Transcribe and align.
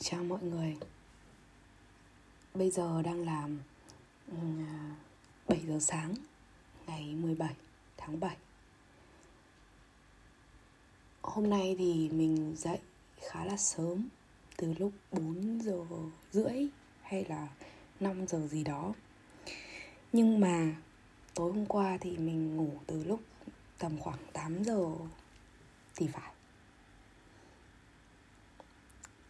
Chào 0.00 0.24
mọi 0.24 0.42
người. 0.42 0.76
Bây 2.54 2.70
giờ 2.70 3.02
đang 3.02 3.24
làm 3.24 3.58
7 4.28 4.38
ừ, 5.48 5.64
à, 5.64 5.66
giờ 5.66 5.78
sáng, 5.80 6.14
Ngày 6.86 7.14
17 7.14 7.54
tháng 7.96 8.20
7 8.20 8.36
Hôm 11.22 11.50
nay 11.50 11.76
thì 11.78 12.08
mình 12.12 12.54
dậy 12.56 12.78
khá 13.20 13.44
là 13.44 13.56
sớm, 13.56 14.08
Từ 14.56 14.74
lúc 14.78 14.92
4 15.12 15.60
giờ 15.62 15.84
rưỡi 16.32 16.66
hay 17.02 17.24
là 17.24 17.48
5 18.00 18.26
giờ 18.26 18.46
gì 18.46 18.64
đó. 18.64 18.92
Nhưng 20.12 20.40
mà 20.40 20.76
tối 21.34 21.52
hôm 21.52 21.66
qua 21.66 21.98
thì 22.00 22.16
mình 22.16 22.56
ngủ 22.56 22.70
từ 22.86 23.04
lúc 23.04 23.20
tầm 23.78 23.98
khoảng 24.00 24.18
8 24.32 24.64
giờ 24.64 24.86
thì 25.96 26.08
phải. 26.12 26.37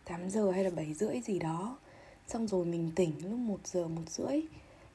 8 0.09 0.31
giờ 0.31 0.51
hay 0.51 0.65
là 0.65 0.71
7 0.71 0.95
rưỡi 0.95 1.21
gì 1.21 1.39
đó. 1.39 1.79
Xong 2.27 2.47
rồi 2.47 2.65
mình 2.65 2.91
tỉnh 2.97 3.13
lúc 3.23 3.39
1 3.39 3.67
giờ 3.67 3.89
1 3.89 4.03
rưỡi. 4.07 4.41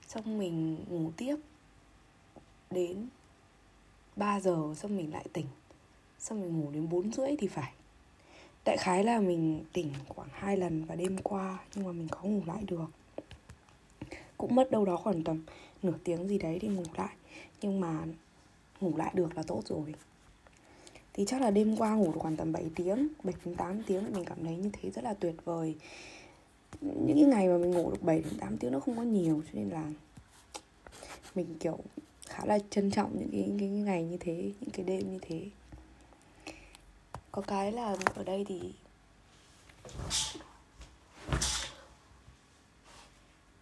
Xong 0.08 0.38
mình 0.38 0.78
ngủ 0.90 1.12
tiếp 1.18 1.36
Đến 2.72 3.08
3 4.16 4.40
giờ, 4.40 4.74
xong 4.76 4.98
mình 4.98 5.14
lại 5.14 5.26
tỉnh. 5.34 5.46
Xong 6.20 6.42
mình 6.42 6.62
ngủ 6.62 6.72
đến 6.72 6.90
4 6.90 7.12
rưỡi 7.12 7.36
thì 7.40 7.48
phải. 7.48 7.74
Đại 8.66 8.78
khái 8.78 9.04
là 9.04 9.20
mình 9.20 9.66
tỉnh 9.74 9.94
khoảng 10.08 10.30
2 10.32 10.58
lần 10.58 10.86
vào 10.86 10.98
đêm 10.98 11.18
qua 11.24 11.58
Nhưng 11.76 11.86
mà 11.86 11.92
mình 11.92 12.08
có 12.08 12.22
ngủ 12.24 12.42
lại 12.46 12.64
được. 12.68 12.86
Cũng 14.38 14.56
mất 14.56 14.72
đâu 14.72 14.86
đó 14.86 14.98
khoảng 14.98 15.24
tầm 15.24 15.44
nửa 15.84 15.98
tiếng 16.04 16.28
gì 16.28 16.38
đấy 16.38 16.60
thì 16.62 16.68
ngủ 16.68 16.84
lại. 16.98 17.16
Nhưng 17.62 17.80
mà 17.80 18.06
ngủ 18.82 18.98
lại 18.98 19.12
được 19.14 19.38
là 19.38 19.44
tốt 19.44 19.62
rồi 19.66 19.94
thì 21.14 21.26
chắc 21.28 21.42
là 21.42 21.52
đêm 21.52 21.76
qua 21.78 21.94
ngủ 21.96 22.12
được 22.12 22.20
khoảng 22.20 22.36
tầm 22.36 22.52
7 22.52 22.66
tiếng 22.76 23.08
7 23.24 23.36
đến 23.46 23.56
8 23.56 23.84
tiếng 23.84 24.06
thì 24.06 24.14
mình 24.14 24.26
cảm 24.26 24.38
thấy 24.44 24.56
như 24.56 24.70
thế 24.74 24.90
rất 24.90 25.04
là 25.04 25.14
tuyệt 25.14 25.36
vời. 25.46 25.76
Những 26.82 27.16
cái 27.16 27.24
ngày 27.24 27.48
mà 27.48 27.58
mình 27.58 27.72
ngủ 27.72 27.92
được 27.92 28.04
7 28.04 28.22
đến 28.22 28.40
8 28.40 28.58
tiếng 28.58 28.72
nó 28.72 28.80
không 28.80 28.96
có 28.96 29.02
nhiều 29.04 29.42
cho 29.46 29.52
nên 29.54 29.70
là 29.70 29.92
mình 31.36 31.56
kiểu 31.60 31.80
khá 32.28 32.46
là 32.46 32.60
trân 32.70 32.92
trọng 32.92 33.20
những 33.20 33.30
cái, 33.32 33.46
cái, 33.48 33.58
cái 33.60 33.70
ngày 33.70 34.04
như 34.04 34.18
thế 34.20 34.52
những 34.62 34.70
cái 34.70 34.86
đêm 34.86 35.14
như 35.14 35.20
thế. 35.22 35.46
Có 37.32 37.42
cái 37.42 37.72
là 37.72 37.96
ở 38.16 38.24
đây 38.24 38.46
thì 38.48 38.74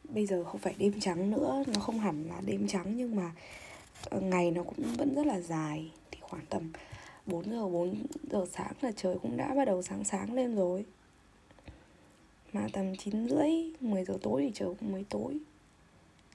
bây 0.03 0.25
giờ 0.25 0.43
không 0.43 0.61
phải 0.61 0.75
đêm 0.77 0.99
trắng 0.99 1.31
nữa 1.31 1.63
nó 1.67 1.79
không 1.79 1.99
hẳn 1.99 2.27
là 2.29 2.41
đêm 2.45 2.67
trắng 2.67 2.97
nhưng 2.97 3.15
mà 3.15 3.31
ờ, 4.09 4.19
ngày 4.19 4.51
nó 4.51 4.63
cũng 4.63 4.95
vẫn 4.97 5.15
rất 5.15 5.27
là 5.27 5.39
dài. 5.39 5.91
Thì 6.11 6.17
khoảng 6.21 6.45
tầm 6.49 6.71
4 7.31 7.51
giờ 7.51 7.67
4 7.67 8.03
giờ 8.31 8.45
sáng 8.51 8.73
là 8.81 8.91
trời 8.95 9.15
cũng 9.21 9.37
đã 9.37 9.53
bắt 9.55 9.65
đầu 9.65 9.81
sáng 9.81 10.03
sáng 10.03 10.33
lên 10.33 10.55
rồi. 10.55 10.85
Mà 12.53 12.67
tầm 12.73 12.95
9 12.95 13.27
rưỡi 13.29 13.49
10 13.79 14.05
giờ 14.05 14.17
tối 14.21 14.41
thì 14.41 14.51
trời 14.53 14.69
cũng 14.79 14.91
mới 14.91 15.05
tối. 15.09 15.37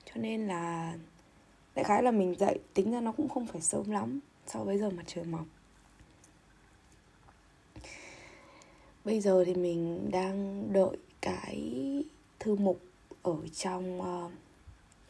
Cho 0.05 0.13
nên 0.15 0.47
là 0.47 0.95
Đại 1.77 1.85
khái 1.85 2.03
là 2.03 2.11
mình 2.11 2.35
dậy 2.39 2.59
tính 2.75 2.93
ra 2.93 3.01
nó 3.01 3.13
cũng 3.13 3.29
không 3.29 3.47
phải 3.47 3.61
sớm 3.61 3.91
lắm 3.91 4.21
So 4.47 4.65
với 4.65 4.79
giờ 4.79 4.91
mặt 4.91 5.03
trời 5.07 5.25
mọc. 5.25 5.47
Bây 9.05 9.21
giờ 9.21 9.45
thì 9.45 9.55
mình 9.55 10.11
đang 10.11 10.69
đợi 10.73 10.97
cái 11.21 11.73
thư 12.39 12.55
mục 12.55 12.81
ở 13.23 13.37
trong 13.55 14.01
uh, 14.01 14.33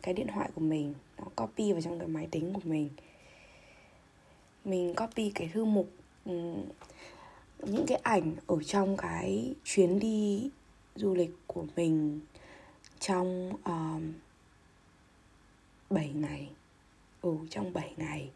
cái 0.02 0.14
điện 0.14 0.26
thoại 0.34 0.50
của 0.54 0.60
mình. 0.60 0.94
Nó 1.18 1.24
copy 1.36 1.72
vào 1.72 1.80
trong 1.80 1.98
cái 1.98 2.08
máy 2.08 2.28
tính 2.30 2.52
của 2.54 2.60
mình 2.64 2.88
mình 4.66 4.94
copy 4.94 5.30
cái 5.34 5.50
thư 5.54 5.64
mục 5.64 5.90
ừ, 6.24 6.54
những 7.62 7.86
cái 7.86 7.98
ảnh 8.02 8.34
ở 8.46 8.62
trong 8.62 8.96
cái 8.96 9.54
chuyến 9.64 9.98
đi 9.98 10.50
du 10.94 11.14
lịch 11.14 11.30
của 11.46 11.64
mình 11.76 12.20
trong 13.00 13.52
ờ, 13.62 13.72
um, 13.72 14.12
7 15.90 16.10
ngày. 16.14 16.48
Ừ 17.22 17.36
trong 17.50 17.72
7 17.72 17.94
ngày. 17.96 18.30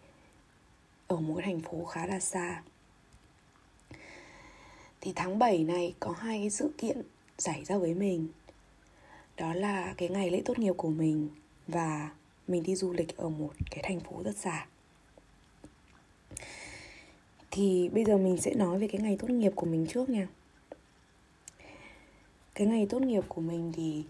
Ở 1.07 1.17
một 1.17 1.35
cái 1.37 1.47
thành 1.47 1.61
phố 1.61 1.85
khá 1.85 2.07
là 2.07 2.21
xa. 2.21 2.63
Thì 5.01 5.13
tháng 5.17 5.39
7 5.39 5.65
này 5.65 5.95
có 6.01 6.13
hai 6.13 6.39
cái 6.39 6.51
sự 6.51 6.71
kiện 6.79 7.03
xảy 7.39 7.65
ra 7.65 7.79
với 7.79 7.95
mình. 7.95 8.29
Đó 9.37 9.55
là 9.55 9.95
cái 9.97 10.09
ngày 10.09 10.31
lễ 10.31 10.43
tốt 10.45 10.59
nghiệp 10.59 10.75
của 10.77 10.91
mình 10.91 11.29
và 11.69 12.11
mình 12.49 12.63
đi 12.63 12.75
du 12.75 12.93
lịch 12.93 13.17
ở 13.17 13.29
một 13.29 13.53
cái 13.71 13.81
thành 13.83 14.01
phố 14.01 14.23
rất 14.25 14.37
xa 14.37 14.67
thì 17.51 17.89
bây 17.89 18.05
giờ 18.05 18.17
mình 18.17 18.37
sẽ 18.37 18.55
nói 18.55 18.79
về 18.79 18.89
cái 18.89 19.01
ngày 19.01 19.17
tốt 19.21 19.31
nghiệp 19.31 19.53
của 19.55 19.67
mình 19.67 19.87
trước 19.87 20.09
nha. 20.09 20.29
Cái 22.55 22.67
ngày 22.67 22.87
tốt 22.91 23.03
nghiệp 23.03 23.25
của 23.29 23.41
mình 23.41 23.73
thì 23.77 24.05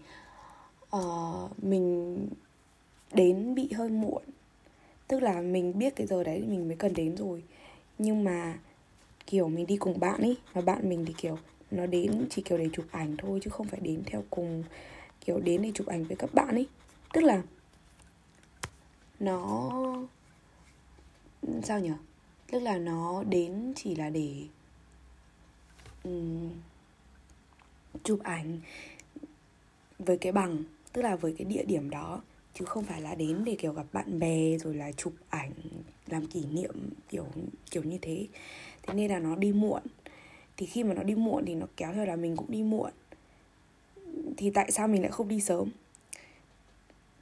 uh, 0.95 1.63
mình 1.63 2.17
đến 3.13 3.55
bị 3.55 3.71
hơi 3.71 3.89
muộn. 3.89 4.23
Tức 5.07 5.19
là 5.19 5.41
mình 5.41 5.79
biết 5.79 5.95
cái 5.95 6.07
giờ 6.07 6.23
đấy 6.23 6.39
thì 6.41 6.47
mình 6.47 6.67
mới 6.67 6.77
cần 6.77 6.93
đến 6.93 7.17
rồi. 7.17 7.43
Nhưng 7.97 8.23
mà 8.23 8.59
kiểu 9.27 9.49
mình 9.49 9.67
đi 9.67 9.77
cùng 9.77 9.99
bạn 9.99 10.21
ấy 10.21 10.37
và 10.53 10.61
bạn 10.61 10.89
mình 10.89 11.05
thì 11.05 11.13
kiểu 11.17 11.37
nó 11.71 11.85
đến 11.85 12.25
chỉ 12.29 12.41
kiểu 12.41 12.57
để 12.57 12.69
chụp 12.73 12.85
ảnh 12.91 13.15
thôi 13.17 13.39
chứ 13.43 13.49
không 13.49 13.67
phải 13.67 13.79
đến 13.79 14.03
theo 14.05 14.23
cùng 14.29 14.63
kiểu 15.25 15.39
đến 15.39 15.61
để 15.61 15.71
chụp 15.73 15.87
ảnh 15.87 16.03
với 16.03 16.15
các 16.15 16.33
bạn 16.33 16.55
ấy. 16.55 16.67
Tức 17.13 17.23
là 17.23 17.41
nó 19.19 19.71
sao 21.63 21.79
nhỉ 21.79 21.91
tức 22.51 22.59
là 22.59 22.77
nó 22.77 23.23
đến 23.23 23.73
chỉ 23.75 23.95
là 23.95 24.09
để 24.09 24.33
um, 26.03 26.49
chụp 28.03 28.19
ảnh 28.23 28.59
với 29.99 30.17
cái 30.17 30.31
bằng 30.31 30.63
tức 30.93 31.01
là 31.01 31.15
với 31.15 31.35
cái 31.37 31.45
địa 31.45 31.63
điểm 31.63 31.89
đó 31.89 32.21
chứ 32.53 32.65
không 32.65 32.83
phải 32.83 33.01
là 33.01 33.15
đến 33.15 33.43
để 33.45 33.55
kiểu 33.55 33.73
gặp 33.73 33.85
bạn 33.93 34.19
bè 34.19 34.57
rồi 34.57 34.75
là 34.75 34.91
chụp 34.91 35.13
ảnh 35.29 35.51
làm 36.07 36.27
kỷ 36.27 36.45
niệm 36.45 36.89
kiểu 37.09 37.25
kiểu 37.71 37.83
như 37.83 37.97
thế. 38.01 38.27
Thế 38.83 38.93
nên 38.93 39.11
là 39.11 39.19
nó 39.19 39.35
đi 39.35 39.51
muộn. 39.51 39.81
Thì 40.57 40.65
khi 40.65 40.83
mà 40.83 40.93
nó 40.93 41.03
đi 41.03 41.15
muộn 41.15 41.43
thì 41.45 41.55
nó 41.55 41.65
kéo 41.77 41.93
theo 41.93 42.05
là 42.05 42.15
mình 42.15 42.35
cũng 42.35 42.51
đi 42.51 42.63
muộn. 42.63 42.91
Thì 44.37 44.49
tại 44.49 44.71
sao 44.71 44.87
mình 44.87 45.01
lại 45.01 45.11
không 45.11 45.27
đi 45.27 45.41
sớm? 45.41 45.69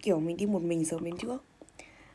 Kiểu 0.01 0.19
mình 0.19 0.37
đi 0.37 0.45
một 0.45 0.61
mình 0.61 0.85
sớm 0.85 1.03
đến 1.03 1.17
trước. 1.17 1.43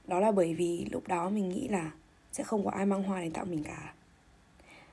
Đó 0.07 0.21
là 0.21 0.33
bởi 0.33 0.55
vì 0.55 0.87
lúc 0.91 1.09
đó 1.09 1.31
mình 1.31 1.49
nghĩ 1.49 1.69
là 1.69 1.91
sẽ 2.35 2.45
không 2.45 2.65
có 2.65 2.71
ai 2.71 2.87
mang 2.87 3.03
hoa 3.03 3.21
đến 3.21 3.33
tặng 3.33 3.51
mình 3.51 3.65
cả. 3.65 3.95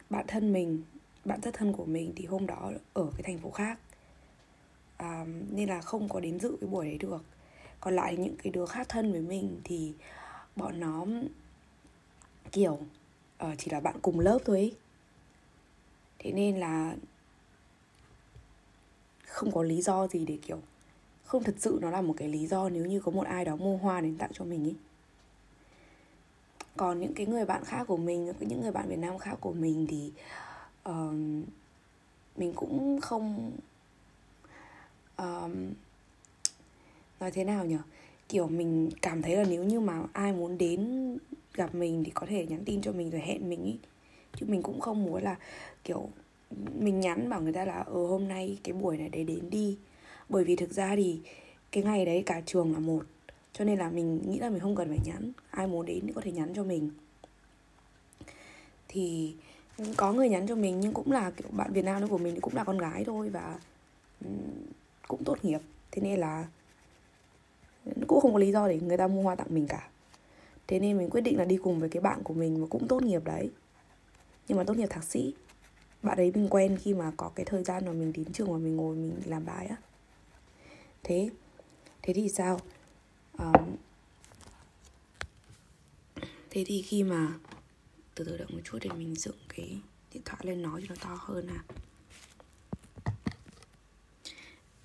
Bạn 0.10 0.26
thân 0.28 0.54
mình 0.54 0.84
bạn 1.26 1.42
rất 1.42 1.54
thân 1.54 1.74
của 1.74 1.86
mình 1.86 2.14
thì 2.16 2.26
hôm 2.26 2.48
đó 2.48 2.72
ở 2.94 3.10
cái 3.14 3.24
thành 3.24 3.38
phố 3.38 3.52
khác. 3.52 3.80
À, 4.98 5.26
nên 5.52 5.70
là 5.70 5.82
không 5.82 6.10
có 6.10 6.20
đến 6.20 6.40
dự 6.40 6.58
cái 6.62 6.70
buổi 6.70 6.86
đấy 6.86 6.98
được. 6.98 7.24
Còn 7.80 7.96
lại 7.96 8.18
những 8.18 8.36
cái 8.44 8.52
đứa 8.52 8.66
khác 8.66 8.90
thân 8.90 9.12
với 9.12 9.22
mình 9.22 9.62
thì 9.64 9.94
bọn 10.56 10.80
nó 10.80 11.06
kiểu 12.52 12.74
uh, 13.44 13.58
chỉ 13.58 13.72
là 13.72 13.80
bạn 13.80 13.96
cùng 14.02 14.20
lớp 14.20 14.40
thôi 14.46 14.58
ấy. 14.58 14.76
thế 16.20 16.32
nên 16.32 16.60
là 16.60 16.96
không 19.26 19.52
có 19.52 19.64
lý 19.64 19.82
do 19.82 20.08
gì 20.08 20.26
để 20.26 20.38
kiểu 20.48 20.60
không 21.24 21.44
thật 21.44 21.56
sự 21.58 21.80
nó 21.82 21.90
là 21.90 22.02
một 22.02 22.14
cái 22.18 22.28
lý 22.28 22.48
do 22.48 22.70
nếu 22.70 22.86
như 22.86 23.00
có 23.00 23.12
một 23.12 23.26
ai 23.28 23.46
đó 23.46 23.56
mua 23.56 23.78
hoa 23.78 24.02
đến 24.02 24.18
tặng 24.18 24.32
cho 24.34 24.46
mình 24.46 24.64
ấy 24.68 24.76
còn 26.78 27.00
những 27.00 27.14
cái 27.14 27.26
người 27.26 27.46
bạn 27.46 27.64
khác 27.64 27.84
của 27.88 27.98
mình 27.98 28.34
những 28.40 28.62
người 28.62 28.72
bạn 28.72 28.90
Việt 28.90 29.00
Nam 29.00 29.18
khác 29.18 29.38
của 29.40 29.54
mình 29.54 29.88
thì 29.90 30.12
uh, 30.90 31.14
mình 32.38 32.54
cũng 32.56 33.00
không 33.02 33.52
uh, 35.22 35.52
nói 37.20 37.32
thế 37.32 37.44
nào 37.44 37.66
nhỉ? 37.66 37.78
Kiểu 38.30 38.48
mình 38.48 38.90
cảm 39.02 39.22
thấy 39.22 39.36
là 39.36 39.44
nếu 39.50 39.64
như 39.64 39.80
mà 39.80 40.04
ai 40.14 40.34
muốn 40.34 40.58
đến 40.58 41.18
gặp 41.54 41.76
mình 41.76 42.04
thì 42.04 42.12
có 42.12 42.26
thể 42.30 42.46
nhắn 42.46 42.66
tin 42.66 42.82
cho 42.82 42.92
mình 42.92 43.10
rồi 43.10 43.22
hẹn 43.22 43.50
mình 43.50 43.64
ý. 43.64 43.78
Chứ 44.36 44.46
mình 44.50 44.62
cũng 44.62 44.80
không 44.80 45.04
muốn 45.04 45.24
là 45.24 45.36
kiểu 45.84 46.10
mình 46.80 47.00
nhắn 47.00 47.30
bảo 47.30 47.42
người 47.42 47.54
ta 47.54 47.66
là 47.66 47.80
ờ 47.80 48.06
hôm 48.08 48.28
nay 48.28 48.58
cái 48.64 48.74
buổi 48.74 48.98
này 48.98 49.10
để 49.10 49.24
đến 49.24 49.50
đi. 49.50 49.78
Bởi 50.30 50.44
vì 50.44 50.56
thực 50.56 50.74
ra 50.74 50.96
thì 50.96 51.20
cái 51.72 51.84
ngày 51.84 52.06
đấy 52.06 52.24
cả 52.26 52.42
trường 52.46 52.74
là 52.74 52.80
một 52.80 53.06
cho 53.54 53.66
nên 53.66 53.80
là 53.80 53.90
mình 53.90 54.32
nghĩ 54.32 54.40
là 54.40 54.50
mình 54.50 54.60
không 54.60 54.76
cần 54.76 54.90
phải 54.90 55.00
nhắn. 55.06 55.32
Ai 55.50 55.68
muốn 55.68 55.86
đến 55.86 56.04
thì 56.08 56.14
có 56.14 56.22
thể 56.22 56.32
nhắn 56.32 56.54
cho 56.56 56.64
mình. 56.64 56.90
Thì 58.88 59.36
có 59.98 60.14
người 60.14 60.30
nhắn 60.30 60.48
cho 60.48 60.56
mình 60.56 60.80
nhưng 60.80 60.94
cũng 60.94 61.12
là, 61.12 61.32
kiểu, 61.32 61.48
bạn 61.52 61.74
Việt 61.74 61.86
Nam 61.86 62.08
của 62.08 62.18
mình 62.18 62.42
cũng 62.42 62.56
là 62.56 62.64
con 62.64 62.78
gái 62.78 63.04
thôi 63.06 63.30
và 63.30 63.60
cũng 65.08 65.24
tốt 65.24 65.46
nghiệp. 65.46 65.62
Thế 65.92 66.02
nên 66.02 66.20
là 66.20 66.48
cũng 68.08 68.22
không 68.22 68.34
có 68.34 68.40
lý 68.40 68.52
do 68.52 68.68
để 68.68 68.80
người 68.80 68.98
ta 68.98 69.08
mua 69.08 69.24
hoa 69.24 69.36
tặng 69.36 69.48
mình 69.50 69.68
cả. 69.68 69.90
Thế 70.68 70.80
nên 70.80 70.98
mình 70.98 71.10
quyết 71.10 71.22
định 71.22 71.38
là 71.38 71.46
đi 71.46 71.58
cùng 71.58 71.80
với 71.80 71.90
cái 71.90 72.02
bạn 72.02 72.24
của 72.24 72.34
mình 72.34 72.62
mà 72.62 72.68
cũng 72.70 72.88
tốt 72.88 73.04
nghiệp 73.04 73.24
đấy. 73.26 73.52
Nhưng 74.48 74.58
mà 74.58 74.64
tốt 74.64 74.78
nghiệp 74.78 74.88
thạc 74.90 75.04
sĩ. 75.04 75.34
Bạn 76.04 76.18
ấy 76.18 76.32
mình 76.36 76.48
quen 76.50 76.78
khi 76.82 76.94
mà 76.94 77.12
có 77.18 77.32
cái 77.36 77.46
thời 77.46 77.64
gian 77.64 77.86
mà 77.86 77.92
mình 77.92 78.14
đến 78.14 78.26
trường 78.34 78.52
mà 78.52 78.58
mình 78.58 78.76
ngồi 78.76 78.96
mình 78.96 79.14
làm 79.26 79.46
bài 79.46 79.68
á. 79.68 79.76
Thế 81.04 81.30
thế 82.02 82.14
thì 82.14 82.30
sao? 82.30 82.60
Um, 83.38 83.76
thế 86.50 86.64
thì 86.68 86.82
khi 86.82 87.04
mà 87.04 87.34
từ 88.16 88.24
từ 88.24 88.38
đợi 88.38 88.48
một 88.50 88.60
chút 88.64 88.78
để 88.82 88.90
mình 88.98 89.16
dựng 89.16 89.38
cái 89.50 89.80
điện 90.14 90.24
thoại 90.26 90.42
lên 90.44 90.62
nói 90.62 90.84
cho 90.88 90.96
nó 90.96 91.02
to 91.04 91.18
hơn 91.22 91.48
à 91.48 91.64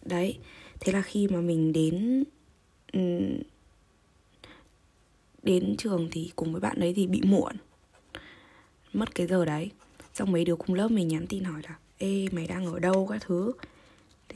đấy 0.02 0.38
thế 0.80 0.92
là 0.92 1.02
khi 1.02 1.28
mà 1.28 1.40
mình 1.40 1.72
đến 1.72 2.24
đến 5.42 5.74
trường 5.78 6.08
thì 6.12 6.32
cùng 6.36 6.52
với 6.52 6.60
bạn 6.60 6.80
đấy 6.80 6.92
thì 6.96 7.06
bị 7.06 7.20
muộn 7.24 7.56
mất 8.96 9.14
cái 9.14 9.26
giờ 9.26 9.44
đấy. 9.44 9.70
Xong 10.14 10.32
mấy 10.32 10.44
đứa 10.44 10.56
cùng 10.56 10.74
lớp 10.74 10.90
mình 10.90 11.08
nhắn 11.08 11.26
tin 11.26 11.44
hỏi 11.44 11.62
là 11.68 11.76
ê 11.98 12.26
mày 12.32 12.46
đang 12.46 12.66
ở 12.66 12.78
đâu 12.78 13.06
các 13.10 13.22
thứ? 13.22 13.52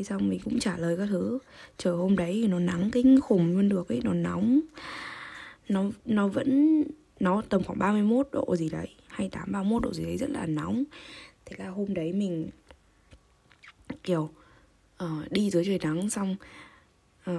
Thế 0.01 0.05
xong 0.05 0.29
mình 0.29 0.41
cũng 0.45 0.59
trả 0.59 0.77
lời 0.77 0.97
các 0.97 1.07
thứ. 1.11 1.39
Trời 1.79 1.95
hôm 1.95 2.17
đấy 2.17 2.33
thì 2.43 2.49
nó 2.49 2.59
nắng 2.59 2.91
kinh 2.93 3.21
khủng 3.21 3.53
luôn 3.53 3.69
được 3.69 3.89
ấy 3.89 4.01
nó 4.05 4.13
nóng. 4.13 4.61
Nó 5.69 5.85
nó 6.05 6.29
vẫn 6.29 6.83
nó 7.21 7.43
tầm 7.49 7.63
khoảng 7.65 7.79
31 7.79 8.29
độ 8.33 8.57
gì 8.57 8.69
đấy 8.69 8.89
28 9.09 9.53
31 9.53 9.83
độ 9.83 9.93
gì 9.93 10.05
đấy 10.05 10.17
rất 10.17 10.31
là 10.31 10.47
nóng. 10.47 10.85
Thế 11.45 11.57
là 11.59 11.69
hôm 11.69 11.95
đấy 11.95 12.13
mình 12.13 12.51
kiểu 14.03 14.31
uh, 15.05 15.31
đi 15.31 15.51
dưới 15.51 15.65
trời 15.65 15.79
nắng 15.83 16.11
xong 16.11 16.37
uh, 17.31 17.37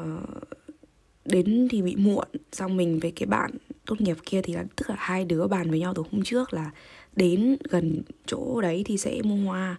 đến 1.25 1.67
thì 1.71 1.81
bị 1.81 1.95
muộn. 1.95 2.27
Xong 2.51 2.77
mình 2.77 2.99
với 2.99 3.11
cái 3.11 3.25
bạn 3.25 3.51
tốt 3.85 4.01
nghiệp 4.01 4.17
kia 4.25 4.41
thì 4.41 4.53
là 4.53 4.65
tức 4.75 4.89
là 4.89 4.95
hai 4.99 5.25
đứa 5.25 5.47
bàn 5.47 5.69
với 5.69 5.79
nhau 5.79 5.93
từ 5.93 6.03
hôm 6.11 6.23
trước 6.23 6.53
là 6.53 6.71
đến 7.15 7.57
gần 7.69 8.01
chỗ 8.25 8.61
đấy 8.61 8.83
thì 8.85 8.97
sẽ 8.97 9.21
mua 9.23 9.45
hoa. 9.45 9.77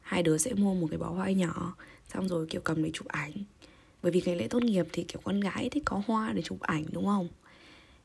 Hai 0.00 0.22
đứa 0.22 0.38
sẽ 0.38 0.54
mua 0.54 0.74
một 0.74 0.86
cái 0.90 0.98
bó 0.98 1.08
hoa 1.08 1.30
nhỏ 1.30 1.74
xong 2.12 2.28
rồi 2.28 2.46
kiểu 2.50 2.60
cầm 2.60 2.82
để 2.82 2.90
chụp 2.94 3.08
ảnh. 3.08 3.32
Bởi 4.02 4.12
vì 4.12 4.22
ngày 4.24 4.36
lễ 4.36 4.48
tốt 4.48 4.62
nghiệp 4.62 4.86
thì 4.92 5.04
kiểu 5.04 5.20
con 5.24 5.40
gái 5.40 5.68
thích 5.70 5.82
có 5.86 6.02
hoa 6.06 6.32
để 6.32 6.42
chụp 6.42 6.60
ảnh 6.60 6.84
đúng 6.92 7.06
không? 7.06 7.28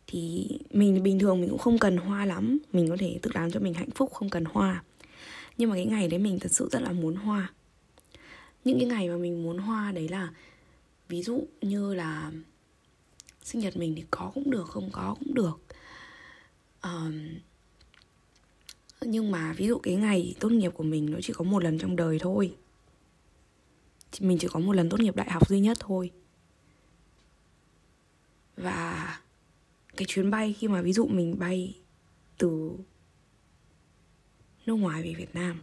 Thì 0.08 0.48
mình 0.72 1.04
bình 1.04 1.20
thường 1.20 1.42
mình 1.42 1.50
cũng 1.50 1.60
không 1.60 1.80
cần 1.80 1.98
hoa 1.98 2.26
lắm. 2.26 2.58
Mình 2.74 2.90
có 2.90 2.98
thể 3.00 3.20
tự 3.22 3.32
làm 3.34 3.52
cho 3.52 3.60
mình 3.60 3.74
hạnh 3.74 3.90
phúc 3.96 4.14
không 4.14 4.30
cần 4.30 4.46
hoa. 4.46 4.84
Nhưng 5.58 5.70
mà 5.70 5.76
cái 5.76 5.86
ngày 5.86 6.08
đấy 6.08 6.20
mình 6.20 6.40
thật 6.40 6.52
sự 6.52 6.70
rất 6.72 6.82
là 6.82 6.92
muốn 6.92 7.16
hoa. 7.16 7.54
Những 8.66 8.80
cái 8.80 8.88
ngày 8.88 9.10
mà 9.10 9.18
mình 9.18 9.44
muốn 9.44 9.58
hoa 9.58 9.92
đấy 9.92 10.10
là 10.10 10.30
ví 11.10 11.22
dụ 11.22 11.48
như 11.62 11.94
là 11.94 12.32
sinh 13.44 13.62
nhật 13.62 13.78
mình 13.78 13.94
thì 13.96 14.04
có 14.12 14.32
cũng 14.34 14.52
được 14.52 14.70
không 14.70 14.90
có 14.92 15.16
cũng 15.20 15.34
được. 15.34 15.62
Um, 16.84 17.30
nhưng 19.02 19.32
mà 19.32 19.54
ví 19.58 19.68
dụ 19.68 19.78
cái 19.78 19.96
ngày 19.96 20.36
tốt 20.40 20.50
nghiệp 20.52 20.72
của 20.74 20.84
mình 20.84 21.12
nó 21.12 21.18
chỉ 21.22 21.34
có 21.34 21.44
một 21.44 21.64
lần 21.64 21.80
trong 21.80 21.96
đời 21.96 22.20
thôi 22.20 22.56
mình 24.20 24.38
chỉ 24.38 24.48
có 24.48 24.60
một 24.60 24.74
lần 24.74 24.90
tốt 24.90 25.00
nghiệp 25.00 25.16
đại 25.16 25.32
học 25.32 25.50
duy 25.50 25.60
nhất 25.60 25.78
thôi. 25.80 26.12
Và 28.58 29.20
cái 29.98 30.06
chuyến 30.08 30.32
bay 30.32 30.54
khi 30.54 30.68
mà 30.68 30.82
ví 30.82 30.94
dụ 30.94 31.06
mình 31.06 31.40
bay 31.40 31.76
từ 32.38 32.72
nước 34.66 34.74
ngoài 34.74 35.04
về 35.04 35.14
Việt 35.14 35.36
Nam, 35.36 35.60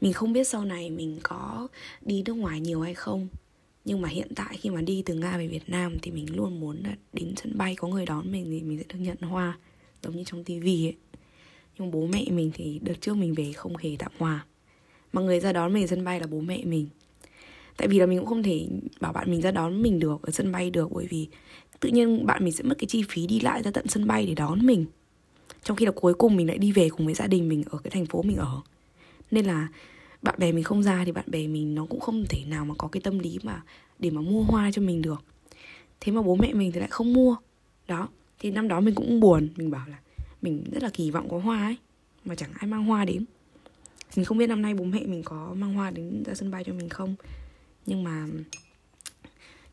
mình 0.00 0.12
không 0.12 0.32
biết 0.32 0.48
sau 0.48 0.64
này 0.64 0.90
mình 0.90 1.18
có 1.22 1.68
đi 2.00 2.22
nước 2.26 2.34
ngoài 2.34 2.60
nhiều 2.60 2.80
hay 2.80 2.94
không, 2.94 3.28
nhưng 3.84 4.00
mà 4.00 4.08
hiện 4.08 4.28
tại 4.36 4.56
khi 4.56 4.70
mà 4.70 4.82
đi 4.82 5.02
từ 5.06 5.14
nga 5.14 5.38
về 5.38 5.48
việt 5.48 5.68
nam 5.68 5.96
thì 6.02 6.10
mình 6.10 6.36
luôn 6.36 6.60
muốn 6.60 6.82
là 6.84 6.96
đến 7.12 7.34
sân 7.36 7.58
bay, 7.58 7.76
có 7.76 7.88
người 7.88 8.06
đón 8.06 8.32
mình 8.32 8.44
thì 8.44 8.62
mình 8.62 8.78
sẽ 8.78 8.84
được 8.88 8.98
nhận 8.98 9.18
hoa, 9.20 9.58
giống 10.02 10.16
như 10.16 10.24
trong 10.24 10.44
tivi 10.44 10.86
ấy. 10.86 10.96
Nhưng 11.78 11.90
bố 11.90 12.06
mẹ 12.06 12.24
mình 12.30 12.50
thì 12.54 12.78
đợt 12.82 12.94
trước 13.00 13.14
mình 13.14 13.34
về 13.34 13.52
không 13.52 13.76
hề 13.76 13.96
tặng 13.98 14.12
hoa. 14.18 14.46
Mà 15.12 15.22
người 15.22 15.40
ra 15.40 15.52
đón 15.52 15.72
mình 15.72 15.86
sân 15.86 16.04
bay 16.04 16.20
là 16.20 16.26
bố 16.26 16.40
mẹ 16.40 16.64
mình 16.64 16.88
tại 17.76 17.88
vì 17.88 17.98
là 17.98 18.06
mình 18.06 18.18
cũng 18.18 18.28
không 18.28 18.42
thể 18.42 18.66
bảo 19.00 19.12
bạn 19.12 19.30
mình 19.30 19.40
ra 19.40 19.50
đón 19.50 19.82
mình 19.82 19.98
được, 19.98 20.22
ở 20.22 20.30
sân 20.30 20.52
bay 20.52 20.70
được, 20.70 20.92
bởi 20.92 21.06
vì 21.10 21.28
tự 21.80 21.88
nhiên 21.88 22.26
bạn 22.26 22.44
mình 22.44 22.52
sẽ 22.52 22.64
mất 22.64 22.74
cái 22.78 22.86
chi 22.86 23.02
phí 23.08 23.26
đi 23.26 23.40
lại 23.40 23.62
ra 23.62 23.70
tận 23.70 23.88
sân 23.88 24.06
bay 24.06 24.26
để 24.26 24.34
đón 24.34 24.66
mình. 24.66 24.86
Trong 25.62 25.76
khi 25.76 25.86
là 25.86 25.92
cuối 25.92 26.14
cùng 26.14 26.36
mình 26.36 26.46
lại 26.46 26.58
đi 26.58 26.72
về 26.72 26.88
cùng 26.88 27.06
với 27.06 27.14
gia 27.14 27.26
đình 27.26 27.48
mình 27.48 27.62
ở 27.70 27.78
cái 27.78 27.90
thành 27.90 28.06
phố 28.06 28.22
mình 28.22 28.36
ở. 28.36 28.60
Nên 29.30 29.46
là 29.46 29.68
bạn 30.22 30.34
bè 30.38 30.52
mình 30.52 30.64
không 30.64 30.82
ra 30.82 31.02
thì 31.04 31.12
bạn 31.12 31.24
bè 31.26 31.46
mình 31.46 31.74
nó 31.74 31.86
cũng 31.86 32.00
không 32.00 32.24
thể 32.28 32.38
nào 32.46 32.64
mà 32.64 32.74
có 32.78 32.88
cái 32.88 33.00
tâm 33.00 33.18
lý 33.18 33.38
mà 33.42 33.62
để 33.98 34.10
mà 34.10 34.20
mua 34.20 34.42
hoa 34.42 34.70
cho 34.72 34.82
mình 34.82 35.02
được. 35.02 35.22
Thế 36.00 36.12
mà 36.12 36.22
bố 36.22 36.34
mẹ 36.34 36.52
mình 36.52 36.72
thì 36.72 36.80
lại 36.80 36.88
không 36.88 37.12
mua. 37.12 37.36
Đó, 37.88 38.08
thì 38.38 38.50
năm 38.50 38.68
đó 38.68 38.80
mình 38.80 38.94
cũng 38.94 39.20
buồn, 39.20 39.48
mình 39.56 39.70
bảo 39.70 39.86
là 39.88 39.98
mình 40.42 40.64
rất 40.72 40.82
là 40.82 40.90
kỳ 40.92 41.10
vọng 41.10 41.28
có 41.28 41.38
hoa 41.38 41.62
ấy, 41.62 41.76
mà 42.24 42.34
chẳng 42.34 42.50
ai 42.54 42.66
mang 42.66 42.84
hoa 42.84 43.04
đến. 43.04 43.24
Mình 44.16 44.24
không 44.24 44.38
biết 44.38 44.46
năm 44.46 44.62
nay 44.62 44.74
bố 44.74 44.84
mẹ 44.84 45.00
mình 45.06 45.22
có 45.22 45.54
mang 45.54 45.74
hoa 45.74 45.90
đến 45.90 46.22
ra 46.26 46.34
sân 46.34 46.50
bay 46.50 46.64
cho 46.64 46.72
mình 46.72 46.88
không 46.88 47.14
nhưng 47.86 48.04
mà 48.04 48.26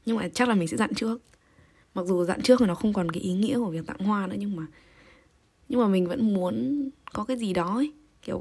nhưng 0.06 0.18
mà 0.18 0.30
chắc 0.34 0.50
là 0.50 0.56
mình 0.56 0.68
sẽ 0.68 0.78
dặn 0.78 0.94
trước. 0.96 1.22
Mặc 1.94 2.06
dù 2.06 2.26
dặn 2.26 2.42
trước 2.42 2.60
thì 2.60 2.66
nó 2.66 2.76
không 2.76 2.94
còn 2.94 3.12
cái 3.12 3.24
ý 3.24 3.34
nghĩa 3.34 3.58
của 3.58 3.70
việc 3.70 3.86
tặng 3.86 4.00
hoa 4.00 4.28
nữa 4.28 4.36
nhưng 4.40 4.56
mà 4.56 4.66
nhưng 5.70 5.80
mà 5.80 5.88
mình 5.88 6.08
vẫn 6.08 6.34
muốn 6.34 6.90
có 7.14 7.24
cái 7.24 7.38
gì 7.38 7.54
đó 7.54 7.76
ấy. 7.76 7.94
Kiểu 8.22 8.40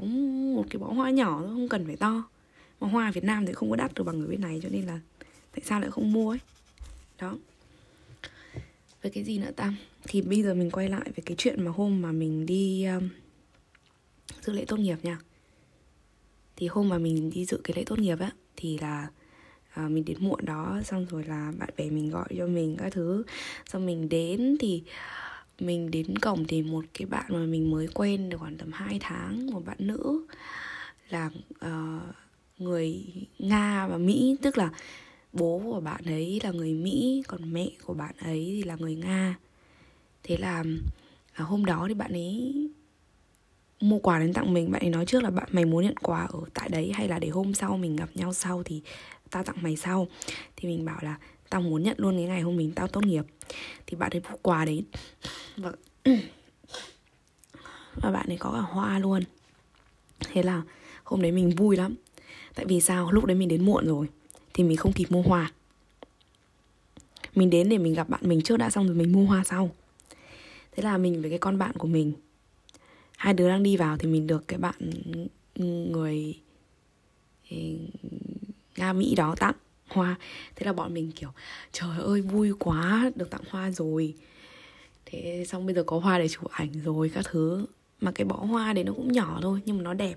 một 0.55 0.65
cái 0.69 0.79
bó 0.79 0.87
hoa 0.87 1.09
nhỏ 1.09 1.39
thôi 1.39 1.49
không 1.49 1.69
cần 1.69 1.85
phải 1.85 1.95
to. 1.95 2.23
Mà 2.79 2.87
hoa 2.87 3.11
Việt 3.11 3.23
Nam 3.23 3.45
thì 3.45 3.53
không 3.53 3.69
có 3.69 3.75
đắt 3.75 3.93
được 3.93 4.03
bằng 4.03 4.21
ở 4.21 4.27
bên 4.27 4.41
này 4.41 4.59
cho 4.63 4.69
nên 4.69 4.85
là 4.85 4.99
tại 5.51 5.61
sao 5.65 5.79
lại 5.79 5.91
không 5.91 6.11
mua 6.13 6.31
ấy? 6.31 6.39
Đó. 7.19 7.37
Với 9.01 9.11
cái 9.11 9.23
gì 9.23 9.37
nữa 9.37 9.51
ta? 9.55 9.73
Thì 10.03 10.21
bây 10.21 10.43
giờ 10.43 10.53
mình 10.53 10.71
quay 10.71 10.89
lại 10.89 11.11
về 11.15 11.23
cái 11.25 11.35
chuyện 11.37 11.65
mà 11.65 11.71
hôm 11.71 12.01
mà 12.01 12.11
mình 12.11 12.45
đi 12.45 12.85
um, 12.85 13.09
dự 14.41 14.53
lễ 14.53 14.65
tốt 14.65 14.79
nghiệp 14.79 14.97
nha. 15.03 15.19
Thì 16.55 16.67
hôm 16.67 16.89
mà 16.89 16.97
mình 16.97 17.29
đi 17.29 17.45
dự 17.45 17.59
cái 17.63 17.77
lễ 17.77 17.83
tốt 17.83 17.99
nghiệp 17.99 18.19
á 18.19 18.31
thì 18.55 18.77
là 18.77 19.07
à, 19.73 19.87
mình 19.89 20.05
đến 20.05 20.17
muộn 20.19 20.39
đó 20.45 20.81
xong 20.83 21.05
rồi 21.09 21.23
là 21.23 21.51
bạn 21.57 21.69
bè 21.77 21.89
mình 21.89 22.09
gọi 22.09 22.27
cho 22.37 22.47
mình 22.47 22.77
các 22.79 22.93
thứ. 22.93 23.23
Xong 23.65 23.85
mình 23.85 24.09
đến 24.09 24.57
thì 24.59 24.83
mình 25.59 25.91
đến 25.91 26.17
cổng 26.17 26.45
thì 26.47 26.61
một 26.61 26.85
cái 26.93 27.05
bạn 27.05 27.25
mà 27.29 27.45
mình 27.45 27.71
mới 27.71 27.87
quen 27.93 28.29
được 28.29 28.37
khoảng 28.37 28.57
tầm 28.57 28.71
2 28.71 28.97
tháng 29.01 29.47
một 29.51 29.65
bạn 29.65 29.77
nữ 29.79 30.25
là 31.09 31.29
uh, 31.65 32.15
người 32.57 33.03
nga 33.39 33.87
và 33.87 33.97
mỹ. 33.97 34.37
Tức 34.41 34.57
là 34.57 34.69
bố 35.33 35.61
của 35.63 35.79
bạn 35.79 36.05
ấy 36.05 36.39
là 36.43 36.51
người 36.51 36.73
mỹ 36.73 37.23
còn 37.27 37.53
mẹ 37.53 37.69
của 37.85 37.93
bạn 37.93 38.15
ấy 38.19 38.45
thì 38.45 38.63
là 38.63 38.75
người 38.75 38.95
nga. 38.95 39.35
Thế 40.23 40.37
là 40.37 40.63
à, 41.33 41.43
hôm 41.43 41.65
đó 41.65 41.85
thì 41.87 41.93
bạn 41.93 42.11
ấy 42.11 42.53
mua 43.81 43.99
quà 43.99 44.19
đến 44.19 44.33
tặng 44.33 44.53
mình. 44.53 44.71
Bạn 44.71 44.81
ấy 44.81 44.89
nói 44.89 45.05
trước 45.05 45.23
là 45.23 45.29
bạn 45.29 45.49
mày 45.51 45.65
muốn 45.65 45.83
nhận 45.83 45.97
quà 45.97 46.21
ở 46.23 46.39
tại 46.53 46.69
đấy 46.69 46.91
hay 46.93 47.07
là 47.07 47.19
để 47.19 47.29
hôm 47.29 47.53
sau 47.53 47.77
mình 47.77 47.95
gặp 47.95 48.09
nhau 48.15 48.33
sau 48.33 48.63
thì 48.63 48.81
tao 49.33 49.43
tặng 49.43 49.55
mày 49.61 49.75
sau. 49.75 50.07
Thì 50.55 50.69
mình 50.69 50.85
bảo 50.85 50.99
là, 51.01 51.17
tao 51.49 51.61
muốn 51.61 51.83
nhận 51.83 51.95
luôn 51.99 52.17
cái 52.17 52.25
ngày 52.25 52.41
hôm 52.41 52.57
mình 52.57 52.71
tao 52.75 52.87
tốt 52.87 53.05
nghiệp. 53.05 53.25
Thì 53.87 53.97
bạn 53.97 54.11
ấy 54.11 54.21
bút 54.29 54.39
quà 54.41 54.65
đến 54.65 54.83
và 55.57 55.71
vâng. 56.03 56.19
và 57.95 58.11
bạn 58.11 58.27
ấy 58.27 58.37
có 58.37 58.51
cả 58.51 58.59
hoa 58.59 58.99
luôn. 58.99 59.23
Thế 60.19 60.43
là 60.43 60.61
hôm 61.03 61.21
đấy 61.21 61.31
mình 61.31 61.49
vui 61.49 61.77
lắm. 61.77 61.95
Tại 62.55 62.65
vì 62.65 62.81
sao? 62.81 63.11
Lúc 63.11 63.25
đấy 63.25 63.35
mình 63.35 63.47
đến 63.47 63.65
muộn 63.65 63.87
rồi, 63.87 64.07
thì 64.53 64.63
mình 64.63 64.77
không 64.77 64.93
kịp 64.93 65.11
mua 65.11 65.21
hoa. 65.21 65.51
Mình 67.35 67.49
đến 67.49 67.69
để 67.69 67.77
mình 67.77 67.93
gặp 67.93 68.09
bạn 68.09 68.21
mình 68.23 68.41
trước 68.41 68.57
đã, 68.57 68.69
xong 68.69 68.87
rồi 68.87 68.95
mình 68.95 69.11
mua 69.11 69.25
hoa 69.25 69.43
sau. 69.43 69.69
Thế 70.71 70.83
là 70.83 70.97
mình 70.97 71.21
với 71.21 71.29
cái 71.29 71.39
con 71.39 71.57
bạn 71.57 71.71
của 71.77 71.87
mình, 71.87 72.13
hai 73.17 73.33
đứa 73.33 73.49
đang 73.49 73.63
đi 73.63 73.77
vào 73.77 73.97
thì 73.97 74.07
mình 74.07 74.27
được 74.27 74.47
cái 74.47 74.59
bạn 74.59 74.75
ừ, 75.55 75.63
người 75.65 76.39
ừ, 77.49 77.57
nga 78.75 78.93
mỹ 78.93 79.15
đó 79.15 79.35
tặng 79.39 79.55
hoa. 79.87 80.15
Thế 80.55 80.65
là 80.65 80.73
bọn 80.73 80.93
mình 80.93 81.11
kiểu 81.11 81.29
trời 81.71 81.99
ơi 81.99 82.21
vui 82.21 82.53
quá 82.59 83.11
được 83.15 83.29
tặng 83.29 83.43
hoa 83.49 83.71
rồi. 83.71 84.15
Thế 85.05 85.45
xong 85.47 85.65
bây 85.65 85.75
giờ 85.75 85.83
có 85.83 85.99
hoa 85.99 86.19
để 86.19 86.27
chụp 86.27 86.51
ảnh 86.51 86.81
rồi 86.83 87.11
các 87.13 87.25
thứ. 87.29 87.65
Mà 88.01 88.11
cái 88.11 88.25
bó 88.25 88.35
hoa 88.35 88.73
đấy 88.73 88.83
nó 88.83 88.93
cũng 88.93 89.11
nhỏ 89.11 89.39
thôi 89.41 89.61
nhưng 89.65 89.77
mà 89.77 89.83
nó 89.83 89.93
đẹp. 89.93 90.15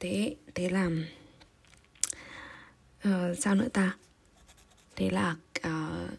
Thế 0.00 0.36
thế 0.54 0.68
là 0.68 0.90
uh, 3.08 3.38
sao 3.38 3.54
nữa 3.54 3.68
ta? 3.72 3.96
Thế 4.96 5.10
là 5.10 5.36
uh, 5.66 6.10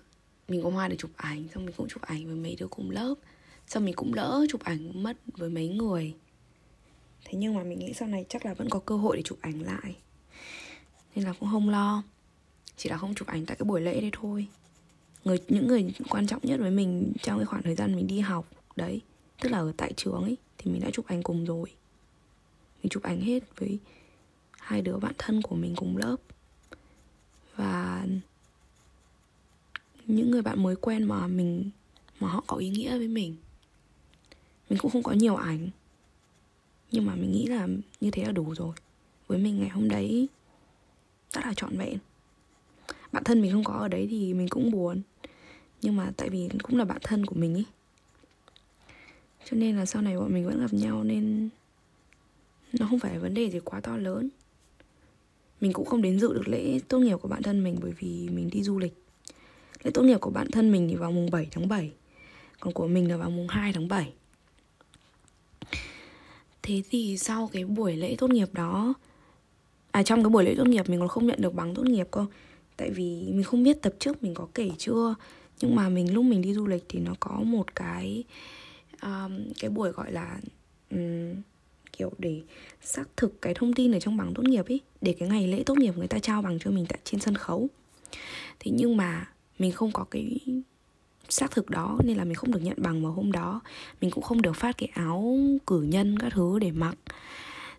mình 0.48 0.64
có 0.64 0.70
hoa 0.70 0.88
để 0.88 0.96
chụp 0.96 1.12
ảnh 1.16 1.48
xong 1.54 1.66
mình 1.66 1.76
cũng 1.78 1.88
chụp 1.90 2.02
ảnh 2.02 2.26
với 2.26 2.36
mấy 2.36 2.56
đứa 2.60 2.68
cùng 2.68 2.92
lớp 2.92 3.16
xong 3.68 3.86
mình 3.86 3.96
cũng 3.96 4.14
lỡ 4.14 4.46
chụp 4.50 4.64
ảnh 4.64 5.04
mất 5.04 5.18
với 5.38 5.50
mấy 5.50 5.68
người. 5.68 6.14
Thế 7.26 7.34
nhưng 7.34 7.56
mà 7.56 7.64
mình 7.64 7.80
nghĩ 7.80 7.94
sau 7.94 8.08
này 8.08 8.26
chắc 8.30 8.46
là 8.46 8.54
vẫn 8.54 8.70
có 8.70 8.80
cơ 8.80 8.98
hội 8.98 9.18
để 9.18 9.24
chụp 9.24 9.38
ảnh 9.42 9.62
lại. 9.62 9.96
Nên 11.16 11.26
là 11.26 11.34
cũng 11.40 11.50
không 11.52 11.70
lo. 11.70 12.04
Chỉ 12.78 12.90
là 12.90 12.98
không 12.98 13.16
chụp 13.16 13.28
ảnh 13.28 13.46
tại 13.46 13.58
cái 13.58 13.66
buổi 13.66 13.82
lễ 13.82 14.02
đấy 14.02 14.10
thôi. 14.14 14.48
Người, 15.24 15.40
những 15.48 15.68
người 15.68 15.94
quan 16.10 16.28
trọng 16.28 16.42
nhất 16.44 16.60
với 16.60 16.72
mình 16.72 17.14
trong 17.22 17.40
cái 17.40 17.46
khoảng 17.46 17.64
thời 17.64 17.76
gian 17.76 17.96
mình 17.96 18.08
đi 18.08 18.20
học, 18.20 18.48
đấy, 18.76 19.02
tức 19.42 19.50
là 19.50 19.58
ở 19.58 19.74
tại 19.78 19.94
trường 19.94 20.22
ấy, 20.22 20.38
thì 20.58 20.72
mình 20.72 20.82
đã 20.82 20.90
chụp 20.94 21.06
ảnh 21.08 21.24
cùng 21.24 21.46
rồi. 21.46 21.72
Mình 22.84 22.90
chụp 22.90 23.04
ảnh 23.04 23.22
hết 23.22 23.44
với 23.60 23.80
hai 24.52 24.82
đứa 24.82 24.98
bạn 24.98 25.14
thân 25.18 25.42
của 25.42 25.56
mình 25.56 25.74
cùng 25.76 25.98
lớp. 25.98 26.16
Và 27.56 28.08
những 30.06 30.32
người 30.32 30.42
bạn 30.42 30.64
mới 30.64 30.76
quen 30.76 31.04
mà 31.04 31.28
mình, 31.28 31.70
mà 32.20 32.28
họ 32.28 32.44
có 32.48 32.58
ý 32.58 32.70
nghĩa 32.70 32.98
với 32.98 33.08
mình 33.08 33.36
mình 34.70 34.80
cũng 34.80 34.92
không 34.92 35.04
có 35.04 35.12
nhiều 35.12 35.36
ảnh. 35.36 35.70
Nhưng 36.92 37.06
mà 37.06 37.16
mình 37.16 37.32
nghĩ 37.32 37.46
là 37.46 37.68
như 38.02 38.12
thế 38.12 38.24
là 38.24 38.32
đủ 38.32 38.56
rồi. 38.56 38.76
Với 39.28 39.40
mình 39.40 39.60
ngày 39.60 39.70
hôm 39.70 39.90
đấy 39.90 40.28
rất 41.34 41.46
là 41.46 41.54
trọn 41.54 41.78
vẹn. 41.78 41.98
Bạn 43.12 43.24
thân 43.24 43.42
mình 43.42 43.52
không 43.52 43.64
có 43.64 43.74
ở 43.74 43.88
đấy 43.88 44.08
thì 44.10 44.34
mình 44.34 44.48
cũng 44.48 44.72
buồn. 44.72 45.02
Nhưng 45.82 45.96
mà 45.96 46.12
tại 46.18 46.30
vì 46.30 46.50
cũng 46.64 46.78
là 46.78 46.86
bạn 46.86 46.98
thân 47.04 47.26
của 47.26 47.36
mình 47.36 47.54
ấy. 47.54 47.66
Cho 49.50 49.58
nên 49.58 49.78
là 49.78 49.86
sau 49.86 50.02
này 50.02 50.18
bọn 50.18 50.34
mình 50.34 50.46
vẫn 50.46 50.60
gặp 50.60 50.74
nhau 50.74 51.04
nên 51.04 51.50
nó 52.80 52.88
không 52.90 53.00
phải 53.00 53.14
là 53.14 53.20
vấn 53.20 53.34
đề 53.34 53.50
gì 53.50 53.60
quá 53.60 53.80
to 53.80 53.98
lớn. 53.98 54.30
Mình 55.62 55.74
cũng 55.74 55.86
không 55.86 56.02
đến 56.02 56.20
dự 56.20 56.34
được 56.34 56.48
lễ 56.48 56.80
tốt 56.88 57.00
nghiệp 57.00 57.18
của 57.22 57.28
bạn 57.28 57.44
thân 57.44 57.64
mình 57.64 57.78
bởi 57.82 57.92
vì 58.00 58.30
mình 58.30 58.50
đi 58.50 58.64
du 58.64 58.80
lịch. 58.80 58.94
Lễ 59.84 59.92
tốt 59.94 60.04
nghiệp 60.04 60.18
của 60.22 60.30
bạn 60.30 60.52
thân 60.52 60.72
mình 60.72 60.88
thì 60.90 60.96
vào 60.96 61.12
mùng 61.12 61.32
7 61.32 61.48
tháng 61.52 61.68
7 61.68 61.92
còn 62.60 62.74
của 62.74 62.88
mình 62.88 63.10
là 63.10 63.18
vào 63.18 63.30
mùng 63.30 63.48
2 63.48 63.74
tháng 63.74 63.88
7 63.88 64.14
thế 66.66 66.82
thì 66.90 67.18
sau 67.18 67.50
cái 67.54 67.66
buổi 67.66 67.96
lễ 67.96 68.16
tốt 68.18 68.30
nghiệp 68.30 68.54
đó 68.54 68.94
à 69.92 70.04
trong 70.04 70.24
cái 70.24 70.30
buổi 70.30 70.44
lễ 70.44 70.56
tốt 70.58 70.68
nghiệp 70.68 70.90
mình 70.90 71.00
còn 71.00 71.08
không 71.08 71.28
nhận 71.28 71.42
được 71.42 71.54
bằng 71.54 71.76
tốt 71.76 71.84
nghiệp 71.86 72.08
cơ. 72.12 72.26
Tại 72.78 72.90
vì 72.90 73.28
mình 73.28 73.44
không 73.44 73.64
biết 73.64 73.82
tập 73.82 73.94
trước 74.00 74.24
mình 74.24 74.34
có 74.34 74.48
kể 74.54 74.72
chưa. 74.78 75.16
Nhưng 75.62 75.76
mà 75.76 75.90
mình 75.90 76.14
lúc 76.14 76.26
mình 76.26 76.42
đi 76.42 76.54
du 76.54 76.68
lịch 76.68 76.86
thì 76.90 77.00
nó 77.00 77.14
có 77.20 77.32
một 77.32 77.76
cái 77.76 78.24
um, 79.02 79.38
cái 79.60 79.70
buổi 79.70 79.92
gọi 79.92 80.12
là 80.12 80.40
um, 80.92 81.34
kiểu 81.98 82.12
để 82.18 82.42
xác 82.82 83.10
thực 83.18 83.42
cái 83.42 83.54
thông 83.54 83.74
tin 83.74 83.92
ở 83.92 84.00
trong 84.00 84.18
bằng 84.18 84.34
tốt 84.36 84.44
nghiệp 84.44 84.66
ấy 84.68 84.82
để 85.02 85.16
cái 85.20 85.30
ngày 85.30 85.48
lễ 85.48 85.64
tốt 85.66 85.78
nghiệp 85.78 85.98
người 85.98 86.08
ta 86.08 86.20
trao 86.20 86.42
bằng 86.42 86.60
cho 86.60 86.72
mình 86.72 86.86
tại 86.90 87.00
trên 87.04 87.22
sân 87.22 87.36
khấu. 87.36 87.70
Thế 88.60 88.72
nhưng 88.76 88.98
mà 88.98 89.30
mình 89.60 89.72
không 89.72 89.92
có 89.92 90.06
cái 90.12 90.40
xác 91.30 91.52
thực 91.52 91.70
đó 91.70 92.00
nên 92.04 92.18
là 92.18 92.24
mình 92.24 92.36
không 92.36 92.52
được 92.52 92.60
nhận 92.60 92.78
bằng 92.82 93.04
vào 93.04 93.12
hôm 93.12 93.32
đó. 93.32 93.62
Mình 94.02 94.12
cũng 94.12 94.24
không 94.24 94.42
được 94.42 94.56
phát 94.56 94.78
cái 94.78 94.90
áo 94.94 95.38
cử 95.68 95.82
nhân 95.82 96.20
các 96.20 96.34
thứ 96.34 96.60
để 96.60 96.72
mặc. 96.72 96.96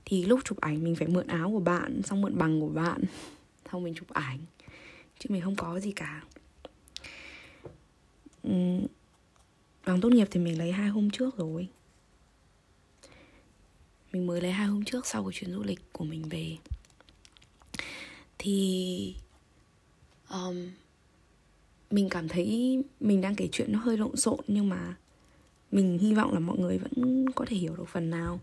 Thì 0.05 0.25
lúc 0.25 0.41
chụp 0.45 0.61
ảnh 0.61 0.85
mình 0.85 0.97
phải 0.97 1.09
mượn 1.09 1.27
áo 1.27 1.51
của 1.51 1.61
bạn 1.61 2.03
xong 2.03 2.21
mượn 2.21 2.39
bằng 2.39 2.61
của 2.61 2.69
bạn 2.69 3.03
xong 3.73 3.83
mình 3.83 3.95
chụp 3.95 4.09
ảnh. 4.13 4.39
Chứ 5.19 5.27
mình 5.33 5.43
không 5.43 5.57
có 5.57 5.81
gì 5.81 5.93
cả. 5.93 6.23
Bằng 9.87 10.01
tốt 10.01 10.09
nghiệp 10.09 10.29
thì 10.31 10.41
mình 10.41 10.59
lấy 10.59 10.73
hai 10.73 10.89
hôm 10.89 11.11
trước 11.11 11.37
rồi. 11.37 11.69
Mình 14.13 14.27
mới 14.27 14.41
lấy 14.41 14.53
hai 14.53 14.67
hôm 14.67 14.85
trước 14.85 15.07
sau 15.07 15.25
cái 15.25 15.33
chuyến 15.33 15.53
du 15.53 15.63
lịch 15.63 15.93
của 15.93 16.05
mình 16.05 16.29
về. 16.29 16.57
Thì 18.39 19.17
um, 20.31 20.71
mình 21.91 22.09
cảm 22.09 22.29
thấy 22.29 22.79
mình 23.01 23.21
đang 23.21 23.35
kể 23.35 23.49
chuyện 23.53 23.73
nó 23.73 23.79
hơi 23.79 23.99
lộn 23.99 24.17
xộn 24.17 24.41
nhưng 24.49 24.69
mà 24.69 24.95
mình 25.73 25.99
hy 25.99 26.15
vọng 26.15 26.33
là 26.33 26.39
mọi 26.39 26.59
người 26.59 26.79
vẫn 26.79 27.25
có 27.35 27.45
thể 27.45 27.57
hiểu 27.57 27.77
được 27.77 27.89
phần 27.89 28.11
nào. 28.11 28.41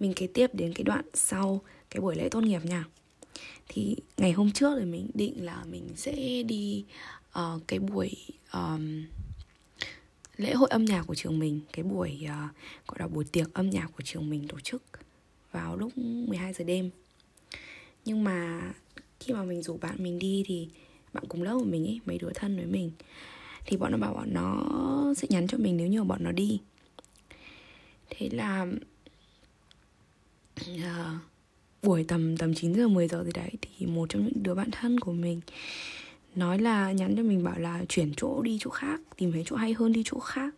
Mình 0.00 0.12
kể 0.16 0.26
tiếp 0.26 0.54
đến 0.54 0.72
cái 0.74 0.84
đoạn 0.84 1.04
sau 1.14 1.60
cái 1.90 2.00
buổi 2.00 2.16
lễ 2.16 2.28
tốt 2.28 2.40
nghiệp 2.40 2.64
nha. 2.64 2.84
Thì 3.68 3.96
ngày 4.16 4.32
hôm 4.32 4.52
trước 4.52 4.76
thì 4.78 4.84
mình 4.84 5.10
định 5.14 5.44
là 5.44 5.64
mình 5.70 5.88
sẽ 5.96 6.42
đi 6.42 6.84
uh, 7.38 7.62
cái 7.66 7.78
buổi 7.78 8.10
um, 8.52 9.04
lễ 10.36 10.54
hội 10.54 10.68
âm 10.70 10.84
nhạc 10.84 11.02
của 11.06 11.14
trường 11.14 11.38
mình 11.38 11.60
cái 11.72 11.82
buổi 11.82 12.20
uh, 12.24 12.56
gọi 12.86 12.98
là 12.98 13.08
buổi 13.08 13.24
tiệc 13.24 13.54
âm 13.54 13.70
nhạc 13.70 13.90
của 13.96 14.02
trường 14.04 14.30
mình 14.30 14.48
tổ 14.48 14.60
chức 14.60 14.82
vào 15.52 15.76
lúc 15.76 15.98
12 15.98 16.52
giờ 16.52 16.64
đêm. 16.64 16.90
Nhưng 18.04 18.24
mà 18.24 18.72
khi 19.20 19.32
mà 19.32 19.42
mình 19.42 19.62
rủ 19.62 19.76
bạn 19.76 19.94
mình 19.98 20.18
đi 20.18 20.44
thì 20.46 20.68
bạn 21.16 21.24
cùng 21.28 21.42
lớp 21.42 21.54
của 21.54 21.64
mình 21.64 21.86
ấy 21.86 22.00
mấy 22.06 22.18
đứa 22.18 22.30
thân 22.34 22.56
với 22.56 22.66
mình. 22.66 22.90
Thì 23.66 23.76
bọn 23.76 23.92
nó 23.92 23.98
bảo 23.98 24.14
bọn 24.14 24.34
nó 24.34 24.64
sẽ 25.16 25.28
nhắn 25.30 25.46
cho 25.46 25.58
mình 25.58 25.76
nếu 25.76 25.86
như 25.86 26.04
bọn 26.04 26.24
nó 26.24 26.32
đi. 26.32 26.60
Thế 28.10 28.28
là 28.32 28.66
uh, 30.60 31.20
buổi 31.82 32.04
tầm 32.08 32.36
tầm 32.36 32.54
9 32.54 32.74
giờ 32.74 32.88
10 32.88 33.08
giờ 33.08 33.24
gì 33.24 33.32
đấy 33.34 33.50
thì 33.60 33.86
một 33.86 34.08
trong 34.08 34.24
những 34.24 34.42
đứa 34.42 34.54
bạn 34.54 34.70
thân 34.70 35.00
của 35.00 35.12
mình 35.12 35.40
nói 36.34 36.58
là 36.58 36.92
nhắn 36.92 37.14
cho 37.16 37.22
mình 37.22 37.44
bảo 37.44 37.58
là 37.58 37.84
chuyển 37.88 38.12
chỗ 38.16 38.42
đi 38.42 38.58
chỗ 38.60 38.70
khác 38.70 39.00
tìm 39.16 39.32
thấy 39.32 39.42
chỗ 39.46 39.56
hay 39.56 39.72
hơn 39.72 39.92
đi 39.92 40.02
chỗ 40.04 40.18
khác. 40.18 40.54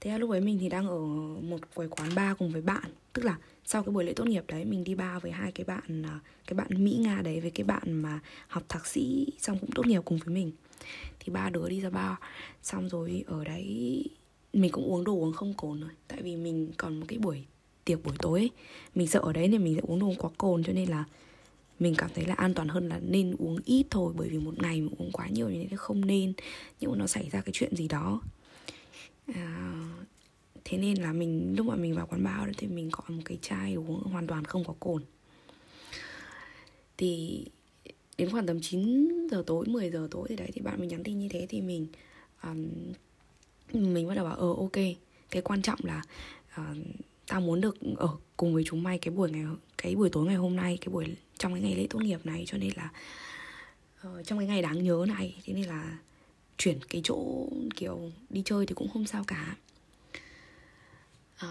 Thế 0.00 0.10
là 0.10 0.18
lúc 0.18 0.30
ấy 0.30 0.40
mình 0.40 0.58
thì 0.60 0.68
đang 0.68 0.86
ở 0.86 0.98
một 1.42 1.58
quầy 1.74 1.88
quán 1.88 2.14
bar 2.14 2.36
cùng 2.38 2.50
với 2.50 2.62
bạn. 2.62 2.90
Tức 3.12 3.24
là 3.24 3.36
sau 3.66 3.82
cái 3.82 3.92
buổi 3.92 4.04
lễ 4.04 4.12
tốt 4.12 4.24
nghiệp 4.28 4.44
đấy 4.48 4.64
mình 4.64 4.84
đi 4.84 4.94
bar 4.94 5.22
với 5.22 5.32
hai 5.32 5.52
cái 5.52 5.64
bạn 5.64 6.02
à, 6.02 6.20
cái 6.46 6.54
bạn 6.54 6.84
mỹ 6.84 6.96
nga 7.00 7.22
đấy 7.22 7.40
với 7.40 7.50
cái 7.50 7.64
bạn 7.64 7.92
mà 7.92 8.20
học 8.48 8.62
thạc 8.68 8.86
sĩ 8.86 9.26
xong 9.38 9.58
cũng 9.58 9.70
tốt 9.70 9.86
nghiệp 9.86 10.02
cùng 10.04 10.18
với 10.24 10.34
mình. 10.34 10.52
Thì 11.20 11.32
ba 11.32 11.50
đứa 11.50 11.68
đi 11.68 11.80
ra 11.80 11.90
bar 11.90 12.14
xong 12.62 12.88
rồi 12.88 13.24
ở 13.26 13.44
đấy 13.44 14.04
mình 14.52 14.72
cũng 14.72 14.84
uống 14.84 15.04
đồ 15.04 15.12
uống 15.12 15.32
không 15.32 15.54
cồn 15.54 15.80
rồi 15.80 15.90
tại 16.08 16.22
vì 16.22 16.36
mình 16.36 16.72
còn 16.76 17.00
một 17.00 17.06
cái 17.08 17.18
buổi 17.18 17.44
tiệc 17.84 18.04
buổi 18.04 18.16
tối 18.18 18.40
ấy. 18.40 18.50
mình 18.94 19.06
sợ 19.06 19.20
ở 19.20 19.32
đấy 19.32 19.48
nên 19.48 19.64
mình 19.64 19.74
sẽ 19.74 19.80
uống 19.84 19.98
đồ 19.98 20.06
uống 20.06 20.16
quá 20.16 20.30
cồn 20.38 20.62
cho 20.62 20.72
nên 20.72 20.88
là 20.88 21.04
mình 21.78 21.94
cảm 21.98 22.10
thấy 22.14 22.24
là 22.24 22.34
an 22.34 22.54
toàn 22.54 22.68
hơn 22.68 22.88
là 22.88 22.98
nên 22.98 23.36
uống 23.38 23.58
ít 23.64 23.86
thôi 23.90 24.12
bởi 24.16 24.28
vì 24.28 24.38
một 24.38 24.62
ngày 24.62 24.80
mình 24.80 24.94
uống 24.98 25.12
quá 25.12 25.28
nhiều 25.28 25.50
như 25.50 25.66
thế 25.70 25.76
không 25.76 26.06
nên 26.06 26.32
nhưng 26.80 26.90
mà 26.90 26.96
nó 26.96 27.06
xảy 27.06 27.28
ra 27.32 27.40
cái 27.40 27.52
chuyện 27.52 27.76
gì 27.76 27.88
đó. 27.88 28.22
À, 29.34 29.72
thế 30.68 30.78
nên 30.78 31.02
là 31.02 31.12
mình 31.12 31.54
lúc 31.56 31.66
mà 31.66 31.76
mình 31.76 31.94
vào 31.94 32.06
quán 32.06 32.24
bar 32.24 32.48
thì 32.56 32.66
mình 32.66 32.90
có 32.92 33.04
một 33.08 33.22
cái 33.24 33.38
chai 33.42 33.74
uống 33.74 34.02
hoàn 34.02 34.26
toàn 34.26 34.44
không 34.44 34.64
có 34.64 34.74
cồn. 34.80 35.02
Thì 36.96 37.44
đến 38.18 38.30
khoảng 38.30 38.46
tầm 38.46 38.60
9 38.60 39.28
giờ 39.30 39.42
tối 39.46 39.66
10 39.66 39.90
giờ 39.90 40.08
tối 40.10 40.26
thì 40.28 40.36
đấy 40.36 40.50
thì 40.54 40.60
bạn 40.60 40.80
mình 40.80 40.88
nhắn 40.88 41.02
tin 41.04 41.18
như 41.18 41.28
thế 41.28 41.46
thì 41.48 41.60
mình 41.60 41.86
um, 42.42 42.68
mình 43.72 44.08
bắt 44.08 44.14
đầu 44.14 44.24
bảo 44.24 44.36
ờ 44.36 44.48
ok 44.48 44.96
cái 45.30 45.42
quan 45.42 45.62
trọng 45.62 45.78
là 45.82 46.02
uh, 46.60 46.76
tao 47.26 47.40
muốn 47.40 47.60
được 47.60 47.76
ở 47.96 48.08
cùng 48.36 48.54
với 48.54 48.64
chúng 48.66 48.82
mày 48.82 48.98
cái 48.98 49.14
buổi 49.14 49.30
ngày 49.30 49.44
cái 49.78 49.94
buổi 49.94 50.10
tối 50.10 50.26
ngày 50.26 50.36
hôm 50.36 50.56
nay 50.56 50.78
cái 50.80 50.88
buổi 50.88 51.16
trong 51.38 51.52
cái 51.52 51.62
ngày 51.62 51.74
lễ 51.74 51.86
tốt 51.90 51.98
nghiệp 51.98 52.26
này 52.26 52.44
cho 52.46 52.58
nên 52.58 52.70
là 52.76 52.90
uh, 54.06 54.26
trong 54.26 54.38
cái 54.38 54.48
ngày 54.48 54.62
đáng 54.62 54.84
nhớ 54.84 55.04
này. 55.08 55.34
Thế 55.44 55.54
nên 55.54 55.64
là 55.64 55.98
chuyển 56.58 56.78
cái 56.88 57.00
chỗ 57.04 57.48
kiểu 57.76 58.10
đi 58.30 58.42
chơi 58.44 58.66
thì 58.66 58.74
cũng 58.74 58.88
không 58.88 59.06
sao 59.06 59.24
cả 59.26 59.56
à, 61.36 61.48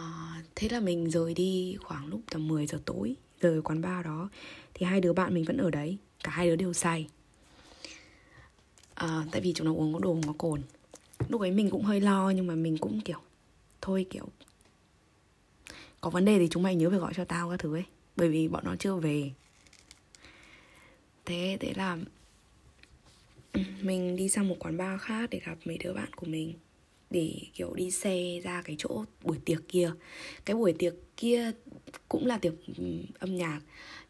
thế 0.56 0.70
là 0.70 0.80
mình 0.80 1.10
rời 1.10 1.34
đi 1.34 1.78
khoảng 1.84 2.08
lúc 2.08 2.22
tầm 2.30 2.48
10 2.48 2.68
giờ 2.68 2.80
tối 2.86 3.16
rời 3.42 3.62
quán 3.62 3.82
bar 3.82 4.06
đó. 4.06 4.30
Thì 4.74 4.86
hai 4.86 5.02
đứa 5.02 5.14
bạn 5.14 5.34
mình 5.34 5.44
vẫn 5.44 5.58
ở 5.58 5.72
đấy 5.72 5.98
cả 6.24 6.32
hai 6.32 6.48
đứa 6.48 6.56
đều 6.56 6.74
say. 6.74 7.08
À, 8.94 9.26
tại 9.32 9.42
vì 9.42 9.54
chúng 9.54 9.68
nó 9.68 9.74
uống 9.74 9.94
có 9.94 10.00
đồ 10.00 10.18
có 10.28 10.34
cồn. 10.38 10.62
Lúc 11.30 11.42
ấy 11.42 11.52
mình 11.52 11.70
cũng 11.70 11.84
hơi 11.84 12.02
lo 12.02 12.30
nhưng 12.30 12.48
mà 12.48 12.56
mình 12.56 12.78
cũng 12.78 13.02
kiểu 13.02 13.20
thôi 13.82 14.06
kiểu 14.10 14.28
có 16.02 16.10
vấn 16.10 16.26
đề 16.26 16.40
thì 16.40 16.48
chúng 16.52 16.64
mày 16.64 16.76
nhớ 16.76 16.90
phải 16.90 17.00
gọi 17.00 17.14
cho 17.16 17.26
tao 17.26 17.50
các 17.50 17.60
thứ 17.60 17.76
ấy 17.76 17.84
bởi 18.16 18.30
vì 18.30 18.48
bọn 18.48 18.64
nó 18.66 18.76
chưa 18.76 18.96
về. 18.96 19.32
Thế 21.26 21.58
thế 21.60 21.74
là 21.76 21.98
mình 23.82 24.16
đi 24.16 24.30
sang 24.30 24.48
một 24.48 24.56
quán 24.60 24.78
bar 24.78 25.02
khác 25.02 25.30
để 25.30 25.42
gặp 25.46 25.58
mấy 25.66 25.78
đứa 25.78 25.94
bạn 25.94 26.14
của 26.14 26.26
mình 26.26 26.54
để, 27.16 27.34
kiểu, 27.54 27.74
đi 27.74 27.92
xe 27.92 28.40
ra 28.44 28.62
cái 28.62 28.76
chỗ 28.80 29.06
buổi 29.24 29.38
tiệc 29.46 29.68
kia 29.68 29.92
cái 30.46 30.56
buổi 30.56 30.74
tiệc 30.74 30.94
kia 31.18 31.52
cũng 32.10 32.26
là 32.26 32.38
tiệc 32.38 32.54
ừ, 32.78 32.84
âm 33.20 33.36
nhạc, 33.36 33.62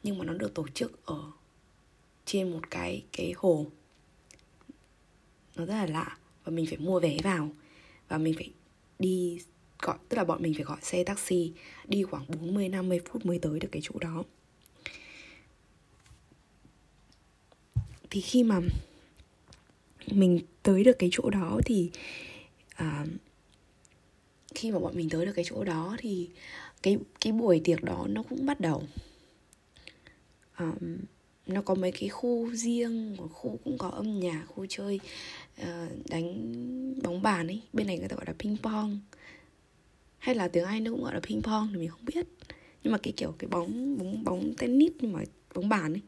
nhưng 0.03 0.17
mà 0.17 0.25
nó 0.25 0.33
được 0.33 0.53
tổ 0.53 0.67
chức 0.67 1.05
ở 1.05 1.31
trên 2.25 2.51
một 2.51 2.71
cái 2.71 3.03
cái 3.11 3.33
hồ 3.35 3.65
nó 5.55 5.65
rất 5.65 5.73
là 5.73 5.85
lạ 5.85 6.17
và 6.43 6.51
mình 6.51 6.65
phải 6.65 6.77
mua 6.77 6.99
vé 6.99 7.17
vào 7.23 7.49
và 8.07 8.17
mình 8.17 8.33
phải 8.33 8.51
đi 8.99 9.39
gọi, 9.79 9.97
tức 10.09 10.17
là 10.17 10.23
bọn 10.23 10.41
mình 10.41 10.53
phải 10.53 10.63
gọi 10.63 10.77
xe 10.81 11.03
taxi 11.03 11.53
đi 11.87 12.03
khoảng 12.03 12.25
40 12.27 12.69
50 12.69 12.99
phút 13.05 13.25
mới 13.25 13.39
tới 13.39 13.59
được 13.59 13.69
cái 13.71 13.81
chỗ 13.85 13.99
đó. 13.99 14.23
Thì 18.09 18.21
khi 18.21 18.43
mà 18.43 18.59
mình 20.07 20.39
tới 20.63 20.83
được 20.83 20.99
cái 20.99 21.09
chỗ 21.11 21.29
đó 21.29 21.59
thì 21.65 21.91
à, 22.75 23.05
khi 24.55 24.71
mà 24.71 24.79
bọn 24.79 24.95
mình 24.95 25.09
tới 25.09 25.25
được 25.25 25.33
cái 25.35 25.45
chỗ 25.47 25.63
đó 25.63 25.95
thì 25.99 26.29
cái 26.83 26.97
cái 27.19 27.33
buổi 27.33 27.61
tiệc 27.63 27.83
đó 27.83 28.05
nó 28.09 28.23
cũng 28.23 28.45
bắt 28.45 28.59
đầu. 28.59 28.83
Um, 30.59 30.97
nó 31.47 31.61
có 31.61 31.75
mấy 31.75 31.91
cái 31.91 32.09
khu 32.09 32.49
riêng 32.53 33.17
khu 33.33 33.59
cũng 33.63 33.77
có 33.77 33.89
âm 33.89 34.19
nhạc 34.19 34.45
khu 34.45 34.65
chơi 34.69 34.99
uh, 35.61 35.67
đánh 36.09 37.01
bóng 37.03 37.21
bàn 37.21 37.47
ấy. 37.47 37.61
Bên 37.73 37.87
này 37.87 37.99
người 37.99 38.07
ta 38.07 38.15
gọi 38.15 38.25
là 38.27 38.33
ping 38.39 38.57
pong. 38.63 38.99
Hay 40.17 40.35
là 40.35 40.47
tiếng 40.47 40.63
anh 40.63 40.83
nó 40.83 40.91
cũng 40.91 41.03
gọi 41.03 41.13
là 41.13 41.19
ping 41.19 41.41
pong 41.41 41.69
thì 41.71 41.77
mình 41.77 41.89
không 41.89 42.05
biết. 42.05 42.27
Nhưng 42.83 42.91
mà 42.91 42.97
cái 42.97 43.13
kiểu 43.17 43.35
cái 43.39 43.47
bóng 43.47 43.97
bóng 43.97 44.23
bóng 44.23 44.53
tennis 44.57 44.91
nhưng 44.99 45.13
mà 45.13 45.19
bóng 45.53 45.69
bàn 45.69 45.93
ấy. 45.93 46.01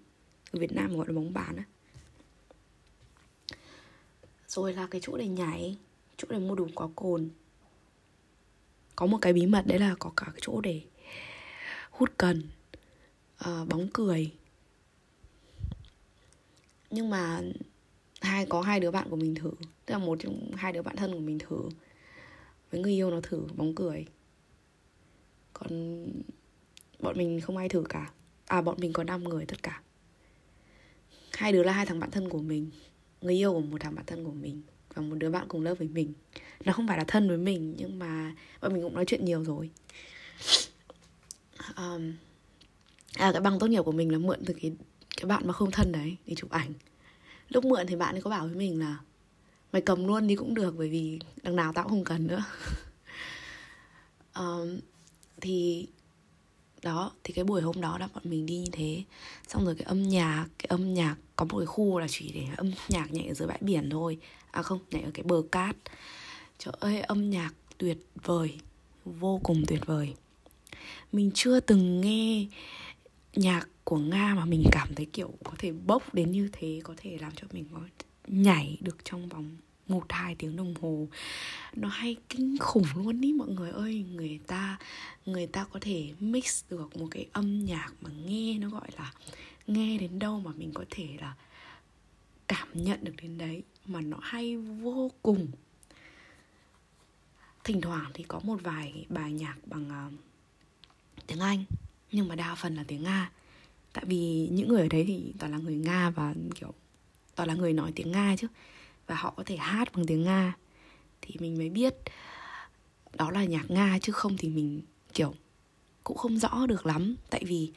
Ở 0.51 0.59
việt 0.59 0.71
nam 0.71 0.97
gọi 0.97 1.07
là 1.07 1.13
bóng 1.13 1.33
bàn 1.33 1.55
á. 1.55 1.63
Rồi 4.47 4.73
là 4.73 4.87
cái 4.87 5.01
chỗ 5.03 5.17
để 5.17 5.27
nhảy 5.27 5.77
chỗ 6.17 6.27
để 6.31 6.39
mua 6.39 6.55
đồ 6.55 6.67
có 6.75 6.89
cồn. 6.95 7.29
Có 8.95 9.05
một 9.05 9.17
cái 9.21 9.33
bí 9.33 9.45
mật 9.45 9.67
đấy 9.67 9.79
là 9.79 9.95
có 9.99 10.11
cả 10.15 10.25
cái 10.25 10.39
chỗ 10.41 10.61
để 10.61 10.81
hút 11.91 12.09
cần 12.17 12.43
uh, 13.49 13.67
bóng 13.69 13.87
cười. 13.93 14.31
Nhưng 16.89 17.09
mà 17.09 17.41
hai 18.21 18.45
có 18.45 18.61
hai 18.61 18.79
đứa 18.79 18.91
bạn 18.91 19.09
của 19.09 19.15
mình 19.15 19.35
thử. 19.35 19.51
Tức 19.85 19.93
là 19.93 19.97
một 19.97 20.17
trong 20.19 20.51
hai 20.55 20.73
đứa 20.73 20.81
bạn 20.81 20.95
thân 20.95 21.13
của 21.13 21.19
mình 21.19 21.39
thử. 21.39 21.69
Với 22.71 22.81
người 22.81 22.91
yêu 22.91 23.11
nó 23.11 23.21
thử 23.21 23.47
bóng 23.55 23.75
cười. 23.75 24.05
Còn 25.53 25.69
bọn 26.99 27.17
mình 27.17 27.41
không 27.41 27.57
ai 27.57 27.69
thử 27.69 27.83
cả. 27.89 28.11
À 28.45 28.61
bọn 28.61 28.77
mình 28.79 28.93
có 28.93 29.03
5 29.03 29.23
người 29.23 29.45
tất 29.45 29.63
cả. 29.63 29.81
Hai 31.31 31.51
đứa 31.51 31.63
là 31.63 31.71
hai 31.71 31.85
thằng 31.85 31.99
bạn 31.99 32.11
thân 32.11 32.29
của 32.29 32.39
mình. 32.39 32.69
Người 33.21 33.35
yêu 33.35 33.53
của 33.53 33.59
một 33.59 33.77
thằng 33.81 33.95
bạn 33.95 34.05
thân 34.05 34.25
của 34.25 34.31
mình 34.31 34.61
và 34.97 35.01
một 35.01 35.15
đứa 35.15 35.29
bạn 35.29 35.47
cùng 35.47 35.61
lớp 35.61 35.75
với 35.75 35.87
mình. 35.87 36.13
Nó 36.65 36.73
không 36.73 36.87
phải 36.87 36.97
là 36.97 37.03
thân 37.07 37.27
với 37.27 37.37
mình 37.37 37.75
nhưng 37.77 37.99
mà 37.99 38.35
bọn 38.61 38.73
mình 38.73 38.83
cũng 38.83 38.93
nói 38.93 39.05
chuyện 39.07 39.25
nhiều 39.25 39.43
rồi. 39.43 39.69
Um, 41.77 42.13
à 43.13 43.31
cái 43.31 43.41
bằng 43.41 43.59
tốt 43.59 43.67
nghiệp 43.67 43.81
của 43.81 43.91
mình 43.91 44.11
là 44.11 44.17
mượn 44.17 44.45
từ 44.45 44.53
cái 44.61 44.71
cái 45.17 45.25
bạn 45.25 45.47
mà 45.47 45.53
không 45.53 45.71
thân 45.71 45.91
đấy 45.91 46.15
để 46.25 46.35
chụp 46.35 46.49
ảnh. 46.49 46.73
Lúc 47.49 47.65
mượn 47.65 47.87
thì 47.87 47.95
bạn 47.95 48.15
ấy 48.15 48.21
có 48.21 48.29
bảo 48.29 48.45
với 48.45 48.55
mình 48.55 48.79
là 48.79 48.97
mày 49.71 49.81
cầm 49.81 50.07
luôn 50.07 50.27
đi 50.27 50.35
cũng 50.35 50.53
được 50.53 50.75
bởi 50.77 50.89
vì 50.89 51.19
đằng 51.43 51.55
nào 51.55 51.73
tao 51.73 51.83
cũng 51.83 51.91
không 51.91 52.03
cần 52.03 52.27
nữa. 52.27 52.43
Um, 54.39 54.79
thì 55.41 55.87
đó, 56.81 57.11
thì 57.23 57.33
cái 57.33 57.45
buổi 57.45 57.61
hôm 57.61 57.81
đó 57.81 57.97
là 57.97 58.07
bọn 58.13 58.23
mình 58.25 58.45
đi 58.45 58.57
như 58.57 58.69
thế. 58.71 59.03
Xong 59.47 59.65
rồi 59.65 59.75
cái 59.75 59.85
âm 59.85 60.03
nhạc, 60.03 60.47
cái 60.57 60.67
âm 60.67 60.93
nhạc, 60.93 61.15
có 61.35 61.45
một 61.45 61.57
cái 61.57 61.65
khu 61.65 61.99
là 61.99 62.07
chỉ 62.09 62.31
để 62.31 62.47
âm 62.57 62.71
nhạc 62.89 63.13
nhảy 63.13 63.27
ở 63.27 63.33
dưới 63.33 63.47
bãi 63.47 63.57
biển 63.61 63.89
thôi. 63.89 64.17
À 64.51 64.61
không, 64.61 64.79
nhảy 64.91 65.01
ở 65.01 65.11
cái 65.13 65.23
bờ 65.23 65.41
cát. 65.51 65.75
Trời 66.57 66.73
ơi, 66.79 67.01
âm 67.01 67.29
nhạc 67.29 67.51
tuyệt 67.77 67.97
vời, 68.23 68.59
vô 69.05 69.39
cùng 69.43 69.63
tuyệt 69.67 69.85
vời. 69.85 70.13
Mình 71.11 71.31
chưa 71.33 71.59
từng 71.59 72.01
nghe 72.01 72.45
nhạc 73.35 73.67
của 73.83 73.97
nga 73.97 74.33
mà 74.35 74.45
mình 74.45 74.63
cảm 74.71 74.95
thấy 74.95 75.05
kiểu 75.05 75.33
có 75.43 75.51
thể 75.57 75.71
bốc 75.71 76.13
đến 76.13 76.31
như 76.31 76.49
thế, 76.51 76.81
có 76.83 76.93
thể 76.97 77.17
làm 77.21 77.31
cho 77.35 77.47
mình 77.51 77.65
có 77.73 77.81
nhảy 78.27 78.77
được 78.81 78.97
trong 79.03 79.29
vòng 79.29 79.57
một 79.87 80.05
hai 80.09 80.35
tiếng 80.35 80.55
đồng 80.55 80.73
hồ. 80.81 81.07
Nó 81.75 81.87
hay 81.87 82.15
kinh 82.29 82.57
khủng 82.57 82.87
luôn 82.95 83.21
ý 83.21 83.33
mọi 83.33 83.47
người 83.47 83.69
ơi. 83.69 84.05
Người 84.13 84.39
ta 84.47 84.77
người 85.25 85.47
ta 85.47 85.63
có 85.63 85.79
thể 85.81 86.13
mix 86.19 86.63
được 86.69 86.97
một 86.97 87.07
cái 87.11 87.27
âm 87.33 87.65
nhạc 87.65 87.93
mà 88.01 88.09
nghe 88.25 88.57
nó 88.59 88.69
gọi 88.69 88.87
là 88.97 89.13
nghe 89.67 89.97
đến 89.97 90.19
đâu 90.19 90.39
mà 90.39 90.51
mình 90.55 90.71
có 90.73 90.85
thể 90.89 91.07
là 91.21 91.35
cảm 92.47 92.67
nhận 92.73 93.03
được 93.03 93.13
đến 93.21 93.37
đấy 93.37 93.63
mà 93.85 94.01
nó 94.01 94.17
hay 94.21 94.57
vô 94.57 95.11
cùng. 95.21 95.47
Thỉnh 97.63 97.81
thoảng 97.81 98.11
thì 98.13 98.23
có 98.23 98.39
một 98.43 98.59
vài 98.63 99.05
bài 99.09 99.31
nhạc 99.31 99.55
bằng 99.65 100.07
uh, 100.07 100.13
tiếng 101.27 101.39
anh 101.39 101.63
nhưng 102.11 102.27
mà 102.27 102.35
đa 102.35 102.55
phần 102.55 102.75
là 102.75 102.83
tiếng 102.87 103.03
nga. 103.03 103.31
Tại 103.93 104.05
vì 104.07 104.47
những 104.51 104.67
người 104.67 104.81
ở 104.81 104.87
đấy 104.87 105.03
thì 105.07 105.33
toàn 105.39 105.51
là 105.51 105.57
người 105.57 105.75
nga 105.75 106.09
và 106.09 106.33
kiểu 106.55 106.73
toàn 107.35 107.49
là 107.49 107.55
người 107.55 107.73
nói 107.73 107.91
tiếng 107.95 108.11
nga 108.11 108.35
chứ 108.37 108.47
và 109.07 109.15
họ 109.15 109.33
có 109.37 109.43
thể 109.43 109.57
hát 109.57 109.91
bằng 109.95 110.05
tiếng 110.05 110.23
nga. 110.23 110.53
Thì 111.21 111.35
mình 111.39 111.57
mới 111.57 111.69
biết 111.69 111.95
đó 113.13 113.31
là 113.31 113.45
nhạc 113.45 113.71
nga 113.71 113.99
chứ 114.01 114.11
không 114.11 114.37
thì 114.37 114.49
mình 114.49 114.81
kiểu 115.13 115.33
cũng 116.03 116.17
không 116.17 116.37
rõ 116.37 116.65
được 116.67 116.85
lắm. 116.85 117.15
Tại 117.29 117.43
vì 117.45 117.71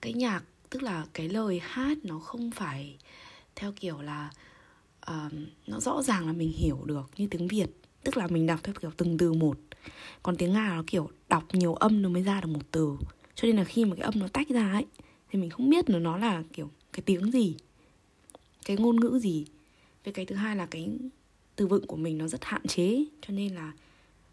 cái 0.00 0.12
nhạc 0.12 0.42
tức 0.70 0.82
là 0.82 1.06
cái 1.12 1.28
lời 1.28 1.60
hát 1.64 1.98
nó 2.02 2.18
không 2.18 2.50
phải 2.50 2.96
theo 3.56 3.72
kiểu 3.72 4.00
là 4.00 4.30
uh, 5.10 5.32
nó 5.66 5.80
rõ 5.80 6.02
ràng 6.02 6.26
là 6.26 6.32
mình 6.32 6.52
hiểu 6.52 6.80
được 6.84 7.10
như 7.16 7.26
tiếng 7.30 7.48
việt. 7.48 7.70
Tức 8.04 8.16
là 8.16 8.26
mình 8.26 8.46
đọc 8.46 8.60
theo 8.62 8.74
kiểu 8.80 8.90
từng 8.96 9.18
từ 9.18 9.32
một. 9.32 9.56
Còn 10.22 10.36
tiếng 10.36 10.52
nga 10.52 10.72
nó 10.76 10.82
kiểu 10.86 11.10
đọc 11.28 11.44
nhiều 11.52 11.74
âm 11.74 12.02
nó 12.02 12.08
mới 12.08 12.22
ra 12.22 12.40
được 12.40 12.48
một 12.48 12.62
từ. 12.70 12.96
Cho 13.34 13.46
nên 13.46 13.56
là 13.56 13.64
khi 13.64 13.84
mà 13.84 13.96
cái 13.96 14.04
âm 14.04 14.18
nó 14.18 14.28
tách 14.28 14.48
ra 14.48 14.72
ấy 14.72 14.86
thì 15.30 15.38
mình 15.38 15.50
không 15.50 15.70
biết 15.70 15.90
là 15.90 15.98
nó 15.98 16.16
là 16.16 16.42
kiểu 16.52 16.70
cái 16.92 17.02
tiếng 17.06 17.30
gì 17.32 17.56
cái 18.64 18.76
ngôn 18.76 19.00
ngữ 19.00 19.18
gì 19.18 19.46
với 20.04 20.12
cái 20.12 20.26
thứ 20.26 20.34
hai 20.34 20.56
là 20.56 20.66
cái 20.66 20.98
từ 21.56 21.66
vựng 21.66 21.86
của 21.86 21.96
mình 21.96 22.18
nó 22.18 22.28
rất 22.28 22.44
hạn 22.44 22.66
chế, 22.66 23.04
cho 23.20 23.34
nên 23.34 23.54
là 23.54 23.72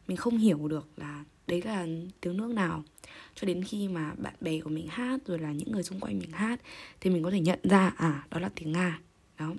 mình 0.08 0.18
không 0.18 0.38
hiểu 0.38 0.68
được 0.68 0.88
là 0.98 1.24
đấy 1.48 1.62
là 1.62 1.88
tiếng 2.22 2.38
nước 2.38 2.54
nào. 2.54 2.84
Cho 3.36 3.48
đến 3.48 3.64
khi 3.64 3.88
mà 3.88 4.14
bạn 4.18 4.34
bè 4.42 4.60
của 4.60 4.70
mình 4.70 4.88
hát, 4.88 5.20
rồi 5.26 5.40
là 5.40 5.52
những 5.52 5.72
người 5.72 5.84
xung 5.84 6.00
quanh 6.00 6.20
mình 6.20 6.32
hát, 6.32 6.62
thì 7.00 7.10
mình 7.10 7.24
có 7.24 7.32
thể 7.32 7.40
nhận 7.40 7.60
ra 7.64 7.94
à 7.98 8.28
đó 8.30 8.40
là 8.40 8.50
tiếng 8.56 8.72
nga. 8.72 9.00
Đó. 9.40 9.54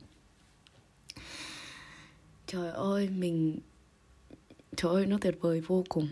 Trời 2.46 2.70
ơi, 2.72 3.08
mình, 3.08 3.58
trời 4.76 4.92
ơi, 4.94 5.06
nó 5.06 5.18
tuyệt 5.20 5.36
vời 5.40 5.60
vô 5.60 5.84
cùng. 5.88 6.08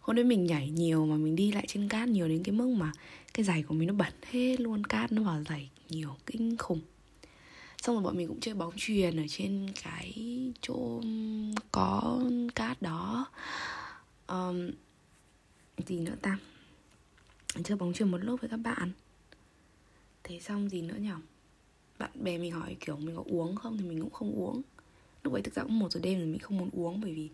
Hôm 0.00 0.16
đấy 0.16 0.24
mình 0.24 0.46
nhảy 0.46 0.70
nhiều 0.70 1.06
mà 1.06 1.16
mình 1.16 1.36
đi 1.36 1.52
lại 1.52 1.64
trên 1.68 1.88
cát 1.88 2.08
nhiều 2.08 2.28
đến 2.28 2.42
cái 2.42 2.52
mức 2.52 2.68
mà 2.68 2.92
cái 3.34 3.44
giày 3.44 3.62
của 3.62 3.74
mình 3.74 3.88
nó 3.88 3.94
bẩn 3.94 4.12
hết 4.30 4.60
luôn, 4.60 4.84
cát 4.84 5.12
nó 5.12 5.22
vào 5.22 5.42
giày 5.48 5.70
nhiều 5.88 6.16
kinh 6.26 6.56
khủng 6.56 6.80
xong 7.82 7.96
rồi 7.96 8.02
bọn 8.02 8.16
mình 8.16 8.28
cũng 8.28 8.40
chơi 8.40 8.54
bóng 8.54 8.72
chuyền 8.76 9.16
ở 9.16 9.24
trên 9.28 9.66
cái 9.84 10.14
chỗ 10.60 11.00
có 11.72 12.20
cát 12.54 12.82
đó. 12.82 13.26
Um, 14.26 14.70
gì 15.86 16.00
nữa 16.00 16.16
ta? 16.22 16.38
Chơi 17.64 17.76
bóng 17.76 17.92
chuyền 17.92 18.10
một 18.10 18.18
lúc 18.18 18.40
với 18.40 18.50
các 18.50 18.56
bạn. 18.56 18.92
Thế 20.24 20.40
xong 20.40 20.68
gì 20.68 20.82
nữa 20.82 20.96
nhỉ 21.00 21.10
bạn 21.98 22.10
bè 22.14 22.38
mình 22.38 22.52
hỏi 22.52 22.76
kiểu 22.80 22.96
mình 22.96 23.16
có 23.16 23.22
uống 23.26 23.56
không 23.56 23.78
thì 23.78 23.84
mình 23.84 24.00
cũng 24.00 24.10
không 24.10 24.32
uống. 24.32 24.62
Lúc 25.22 25.32
ấy 25.32 25.42
thực 25.42 25.54
ra 25.54 25.62
cũng 25.62 25.78
một 25.78 25.92
giờ 25.92 26.00
đêm 26.02 26.18
rồi 26.18 26.26
mình 26.26 26.38
không 26.38 26.58
muốn 26.58 26.70
uống 26.72 27.00
bởi 27.00 27.14
vì 27.14 27.28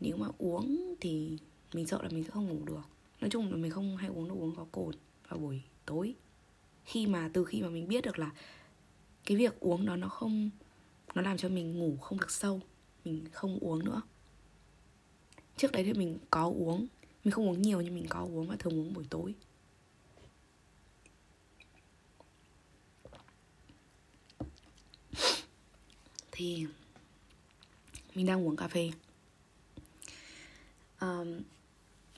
nếu 0.00 0.16
mà 0.16 0.26
uống 0.38 0.94
thì 1.00 1.38
mình 1.72 1.86
sợ 1.86 2.02
là 2.02 2.08
mình 2.08 2.24
sẽ 2.24 2.30
không 2.30 2.48
ngủ 2.48 2.64
được. 2.64 2.82
Nói 3.20 3.30
chung 3.30 3.50
là 3.50 3.56
mình 3.56 3.70
không 3.70 3.96
hay 3.96 4.08
uống 4.08 4.28
đồ 4.28 4.34
uống 4.34 4.56
có 4.56 4.66
cồn 4.72 4.94
vào 5.28 5.38
buổi 5.38 5.62
tối. 5.86 6.14
Khi 6.84 7.06
mà 7.06 7.30
từ 7.32 7.44
khi 7.44 7.62
mà 7.62 7.68
mình 7.68 7.88
biết 7.88 8.04
được 8.04 8.18
là 8.18 8.30
cái 9.24 9.36
việc 9.36 9.60
uống 9.60 9.86
đó 9.86 9.96
nó 9.96 10.08
không 10.08 10.50
nó 11.14 11.22
làm 11.22 11.36
cho 11.36 11.48
mình 11.48 11.78
ngủ 11.78 11.96
không 11.96 12.20
được 12.20 12.30
sâu 12.30 12.60
mình 13.04 13.24
không 13.32 13.58
uống 13.58 13.84
nữa. 13.84 14.02
Trước 15.56 15.72
đấy 15.72 15.84
thì 15.84 15.92
mình 15.92 16.18
có 16.30 16.44
uống 16.44 16.86
mình 17.24 17.32
không 17.32 17.48
uống 17.48 17.62
nhiều 17.62 17.80
nhưng 17.80 17.94
mình 17.94 18.06
có 18.08 18.20
uống 18.20 18.48
và 18.48 18.56
thường 18.56 18.78
uống 18.78 18.94
buổi 18.94 19.04
tối. 19.10 19.34
Thì 26.32 26.66
mình 28.14 28.26
đang 28.26 28.46
uống 28.46 28.56
cà 28.56 28.68
phê. 28.68 28.90
Um, 31.00 31.40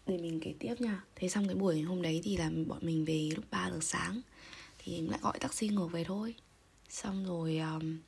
để 0.06 0.18
mình 0.18 0.40
kể 0.40 0.54
tiếp 0.58 0.74
nha. 0.78 1.04
Thế 1.14 1.28
xong 1.28 1.46
cái 1.46 1.54
buổi 1.54 1.80
hôm 1.80 2.02
đấy 2.02 2.20
thì 2.24 2.36
là 2.36 2.50
bọn 2.66 2.78
mình 2.82 3.04
về 3.04 3.30
lúc 3.36 3.44
3 3.50 3.70
giờ 3.70 3.78
sáng 3.82 4.20
thì 4.78 5.00
lại 5.00 5.20
gọi 5.22 5.38
taxi 5.38 5.68
ngược 5.68 5.86
về 5.86 6.04
thôi 6.04 6.34
xong 6.88 7.24
rồi 7.26 7.58
um, 7.58 7.98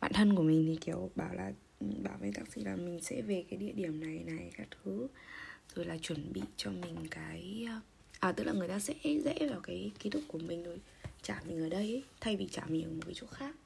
bạn 0.00 0.12
thân 0.12 0.36
của 0.36 0.42
mình 0.42 0.66
thì 0.66 0.76
kiểu 0.80 1.10
bảo 1.14 1.34
là 1.34 1.52
ừ, 1.80 1.86
bảo 2.02 2.16
với 2.20 2.32
taxi 2.34 2.64
là 2.64 2.76
mình 2.76 3.00
sẽ 3.02 3.22
về 3.22 3.44
cái 3.50 3.58
địa 3.58 3.72
điểm 3.72 4.00
này 4.00 4.24
này 4.26 4.50
các 4.56 4.68
thứ. 4.70 5.06
Rồi 5.74 5.84
là 5.86 5.98
chuẩn 5.98 6.32
bị 6.32 6.42
cho 6.56 6.70
mình 6.70 6.96
cái 7.10 7.66
à 8.20 8.32
tức 8.32 8.44
là 8.44 8.52
người 8.52 8.68
ta 8.68 8.78
sẽ 8.78 8.94
dễ 9.02 9.48
vào 9.50 9.60
cái 9.60 9.92
ký 9.98 10.10
túc 10.10 10.22
của 10.28 10.38
mình 10.38 10.64
rồi 10.64 10.80
trả 11.22 11.40
mình 11.46 11.60
ở 11.60 11.68
đây 11.68 11.80
ấy, 11.82 12.04
thay 12.20 12.36
vì 12.36 12.48
trả 12.52 12.64
mình 12.66 12.84
ở 12.84 12.90
một 12.90 13.02
cái 13.04 13.14
chỗ 13.14 13.26
khác. 13.26 13.56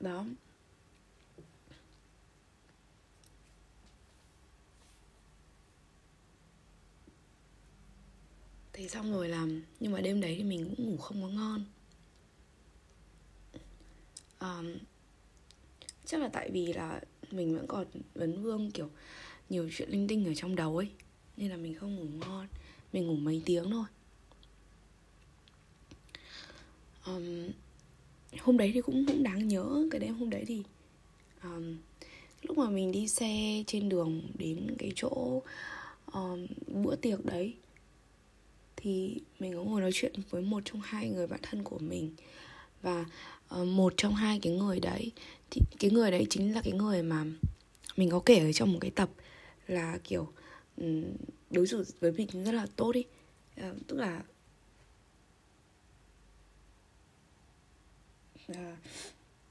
Đó. 0.00 0.24
Thế 8.76 8.88
xong 8.88 9.12
rồi 9.12 9.28
làm 9.28 9.62
nhưng 9.80 9.92
mà 9.92 10.00
đêm 10.00 10.20
đấy 10.20 10.34
thì 10.38 10.44
mình 10.44 10.74
cũng 10.76 10.86
ngủ 10.86 10.96
không 10.96 11.22
có 11.22 11.28
ngon. 11.28 11.64
Um, 14.40 14.74
chắc 16.04 16.20
là 16.20 16.28
tại 16.28 16.50
vì 16.50 16.72
là 16.72 17.00
mình 17.30 17.56
vẫn 17.56 17.66
còn 17.66 17.86
vấn 18.14 18.42
vương 18.42 18.70
kiểu 18.70 18.90
nhiều 19.50 19.68
chuyện 19.72 19.90
linh 19.90 20.08
tinh 20.08 20.26
ở 20.26 20.34
trong 20.34 20.56
đầu 20.56 20.76
ấy 20.76 20.88
nên 21.36 21.50
là 21.50 21.56
mình 21.56 21.74
không 21.74 21.96
ngủ 21.96 22.04
ngon. 22.04 22.46
Mình 22.92 23.06
ngủ 23.06 23.16
mấy 23.16 23.42
tiếng 23.44 23.70
thôi. 23.70 23.84
Um, 27.06 27.48
hôm 28.40 28.56
đấy 28.56 28.70
thì 28.74 28.80
cũng 28.80 29.06
cũng 29.06 29.22
đáng 29.22 29.48
nhớ. 29.48 29.88
Cái 29.90 30.00
đêm 30.00 30.14
hôm 30.14 30.30
đấy 30.30 30.44
thì 30.46 30.62
um, 31.42 31.76
lúc 32.42 32.58
mà 32.58 32.70
mình 32.70 32.92
đi 32.92 33.08
xe 33.08 33.64
trên 33.66 33.88
đường 33.88 34.22
đến 34.38 34.74
cái 34.78 34.92
chỗ 34.96 35.42
um, 36.12 36.46
bữa 36.66 36.96
tiệc 36.96 37.24
đấy 37.24 37.54
thì 38.86 39.20
mình 39.38 39.54
có 39.54 39.62
ngồi 39.62 39.80
nói 39.80 39.90
chuyện 39.94 40.12
với 40.30 40.42
một 40.42 40.62
trong 40.64 40.80
hai 40.84 41.08
người 41.08 41.26
bạn 41.26 41.40
thân 41.42 41.62
của 41.64 41.78
mình. 41.78 42.14
Và 42.82 43.04
uh, 43.60 43.66
một 43.68 43.94
trong 43.96 44.14
hai 44.14 44.38
cái 44.42 44.52
người 44.52 44.80
đấy 44.80 45.12
thì 45.50 45.60
cái 45.78 45.90
người 45.90 46.10
đấy 46.10 46.26
chính 46.30 46.54
là 46.54 46.60
cái 46.64 46.72
người 46.72 47.02
mà 47.02 47.24
mình 47.96 48.10
có 48.10 48.20
kể 48.26 48.38
ở 48.38 48.52
trong 48.52 48.72
một 48.72 48.78
cái 48.80 48.90
tập 48.90 49.10
là 49.66 49.98
kiểu 50.04 50.32
um, 50.76 51.04
đối 51.50 51.66
xử 51.66 51.84
với 52.00 52.12
mình 52.12 52.44
rất 52.44 52.52
là 52.52 52.66
tốt 52.76 52.92
đi 52.92 53.00
uh, 53.00 53.06
ờ, 53.56 53.74
tức 53.86 53.96
là 53.96 54.22
uh, 58.52 58.56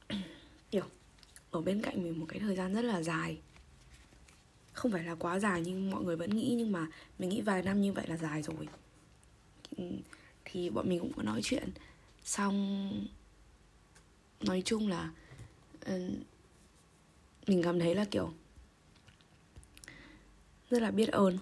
kiểu 0.71 0.85
ở 1.51 1.61
bên 1.61 1.81
cạnh 1.81 2.03
mình 2.03 2.19
một 2.19 2.25
cái 2.29 2.39
thời 2.39 2.55
gian 2.55 2.73
rất 2.73 2.85
là 2.85 3.01
dài. 3.03 3.37
Không 4.73 4.91
phải 4.91 5.03
là 5.03 5.15
quá 5.15 5.39
dài 5.39 5.61
nhưng 5.65 5.91
mọi 5.91 6.03
người 6.03 6.15
vẫn 6.15 6.29
nghĩ 6.29 6.55
nhưng 6.57 6.71
mà 6.71 6.87
mình 7.19 7.29
nghĩ 7.29 7.41
vài 7.41 7.63
năm 7.63 7.81
như 7.81 7.93
vậy 7.93 8.05
là 8.07 8.17
dài 8.17 8.43
rồi. 8.43 8.67
Ừ, 9.77 9.83
thì 10.45 10.69
bọn 10.69 10.89
mình 10.89 10.99
cũng 10.99 11.13
có 11.13 11.23
nói 11.23 11.41
chuyện. 11.43 11.69
Xong 12.23 13.05
nói 14.41 14.61
chung 14.65 14.87
là 14.87 15.11
ừ, 15.85 16.11
mình 17.47 17.63
cảm 17.63 17.79
thấy 17.79 17.95
là 17.95 18.05
kiểu 18.05 18.33
rất 20.69 20.81
là 20.81 20.91
biết 20.91 21.09
ơn 21.11 21.37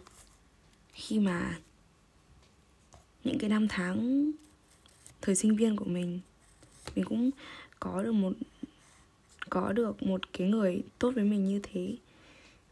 khi 0.93 1.19
mà 1.19 1.59
những 3.23 3.37
cái 3.39 3.49
năm 3.49 3.67
tháng 3.67 4.31
thời 5.21 5.35
sinh 5.35 5.55
viên 5.55 5.75
của 5.75 5.85
mình 5.85 6.19
mình 6.95 7.05
cũng 7.05 7.31
có 7.79 8.03
được 8.03 8.11
một 8.11 8.33
có 9.49 9.71
được 9.71 10.03
một 10.03 10.33
cái 10.33 10.47
người 10.47 10.83
tốt 10.99 11.11
với 11.15 11.23
mình 11.23 11.45
như 11.45 11.59
thế 11.63 11.95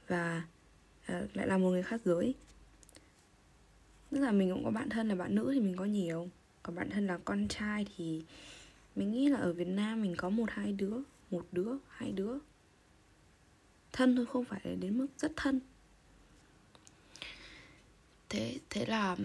và 0.07 0.43
uh, 1.11 1.35
lại 1.35 1.47
là 1.47 1.57
một 1.57 1.69
người 1.69 1.83
khác 1.83 2.01
giới 2.05 2.33
tức 4.21 4.25
là 4.25 4.31
mình 4.31 4.51
cũng 4.53 4.63
có 4.63 4.71
bạn 4.71 4.89
thân 4.89 5.07
là 5.07 5.15
bạn 5.15 5.35
nữ 5.35 5.51
thì 5.53 5.59
mình 5.59 5.75
có 5.75 5.85
nhiều. 5.85 6.29
Còn 6.63 6.75
bạn 6.75 6.89
thân 6.89 7.07
là 7.07 7.17
con 7.17 7.47
trai 7.47 7.85
thì 7.97 8.21
mình 8.95 9.11
nghĩ 9.11 9.29
là 9.29 9.37
ở 9.37 9.53
Việt 9.53 9.67
Nam 9.67 10.01
mình 10.01 10.15
có 10.15 10.29
một 10.29 10.49
hai 10.49 10.71
đứa, 10.71 10.97
một 11.31 11.45
đứa, 11.51 11.77
hai 11.89 12.11
đứa. 12.11 12.37
Thân 13.91 14.15
thôi, 14.15 14.25
không 14.25 14.45
phải 14.45 14.61
là 14.63 14.75
đến 14.75 14.97
mức 14.97 15.07
rất 15.17 15.31
thân. 15.35 15.59
Thế 18.29 18.59
thế 18.69 18.85
là, 18.85 19.17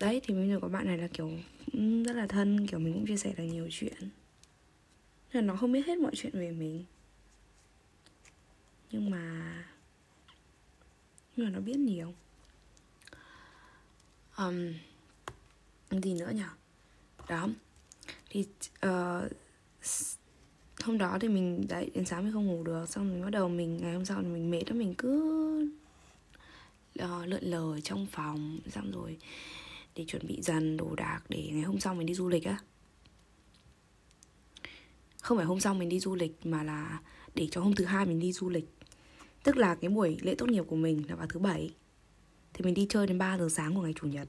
đấy, 0.00 0.20
thì 0.24 0.34
bây 0.34 0.48
giờ 0.48 0.58
có 0.62 0.68
bạn 0.68 0.86
này 0.86 0.98
là 0.98 1.08
kiểu 1.08 1.30
ừ, 1.72 2.04
rất 2.04 2.16
là 2.16 2.26
thân, 2.26 2.66
kiểu 2.66 2.78
mình 2.78 2.92
cũng 2.92 3.06
chia 3.06 3.16
sẻ 3.16 3.34
được 3.36 3.44
nhiều 3.44 3.68
chuyện. 3.70 4.08
Là 5.32 5.40
nó 5.40 5.56
không 5.56 5.72
biết 5.72 5.86
hết 5.86 5.98
mọi 5.98 6.12
chuyện 6.14 6.32
về 6.32 6.50
mình. 6.50 6.84
Nhưng 8.90 9.10
mà 9.10 9.54
nhưng 11.36 11.46
mà 11.46 11.52
nó 11.52 11.60
biết 11.60 11.76
nhiều 11.76 12.14
um, 14.38 14.72
gì 16.02 16.14
nữa 16.14 16.30
nhỉ? 16.34 16.42
Đó. 17.28 17.48
Thì 18.30 18.46
uh, 18.86 19.32
hôm 20.84 20.98
đó 20.98 21.18
thì 21.20 21.28
mình 21.28 21.66
dậy 21.68 21.90
đến 21.94 22.04
sáng 22.04 22.24
mình 22.24 22.32
không 22.32 22.46
ngủ 22.46 22.62
được 22.62 22.88
xong 22.88 23.12
rồi 23.12 23.22
bắt 23.22 23.30
đầu 23.30 23.48
mình 23.48 23.76
ngày 23.76 23.94
hôm 23.94 24.04
sau 24.04 24.22
thì 24.22 24.28
mình 24.28 24.50
mệt 24.50 24.62
đó 24.66 24.74
mình 24.74 24.94
cứ 24.98 25.70
uh, 27.02 27.26
lượn 27.26 27.44
lờ 27.44 27.80
trong 27.80 28.06
phòng 28.06 28.58
xong 28.70 28.90
rồi 28.90 29.18
để 29.94 30.04
chuẩn 30.08 30.26
bị 30.26 30.42
dần 30.42 30.76
đồ 30.76 30.94
đạc 30.94 31.20
để 31.28 31.48
ngày 31.52 31.62
hôm 31.62 31.80
sau 31.80 31.94
mình 31.94 32.06
đi 32.06 32.14
du 32.14 32.28
lịch 32.28 32.44
á. 32.44 32.58
Không 35.20 35.36
phải 35.36 35.46
hôm 35.46 35.60
sau 35.60 35.74
mình 35.74 35.88
đi 35.88 36.00
du 36.00 36.14
lịch 36.14 36.46
mà 36.46 36.62
là 36.62 37.00
để 37.34 37.48
cho 37.50 37.60
hôm 37.60 37.74
thứ 37.74 37.84
hai 37.84 38.06
mình 38.06 38.20
đi 38.20 38.32
du 38.32 38.48
lịch. 38.48 38.68
Tức 39.42 39.56
là 39.56 39.74
cái 39.74 39.90
buổi 39.90 40.18
lễ 40.22 40.34
tốt 40.38 40.48
nghiệp 40.48 40.64
của 40.68 40.76
mình 40.76 41.04
là 41.08 41.14
vào 41.14 41.26
thứ 41.26 41.40
bảy 41.40 41.74
thì 42.56 42.64
mình 42.64 42.74
đi 42.74 42.86
chơi 42.88 43.06
đến 43.06 43.18
3 43.18 43.38
giờ 43.38 43.48
sáng 43.48 43.74
của 43.74 43.82
ngày 43.82 43.94
chủ 44.00 44.06
nhật. 44.06 44.28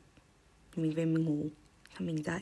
Thì 0.72 0.84
mình 0.84 0.94
về 0.94 1.06
mình 1.06 1.26
ngủ, 1.26 1.48
xong 1.98 2.08
mình 2.08 2.24
dậy. 2.24 2.42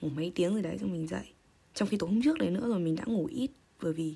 Ngủ 0.00 0.08
mấy 0.08 0.32
tiếng 0.34 0.52
rồi 0.52 0.62
đấy, 0.62 0.78
xong 0.78 0.92
mình 0.92 1.06
dậy. 1.08 1.32
Trong 1.74 1.88
khi 1.88 1.96
tối 1.96 2.10
hôm 2.10 2.22
trước 2.22 2.38
đấy 2.38 2.50
nữa 2.50 2.68
rồi 2.68 2.80
mình 2.80 2.96
đã 2.96 3.04
ngủ 3.06 3.26
ít, 3.26 3.50
bởi 3.80 3.92
vì 3.92 4.14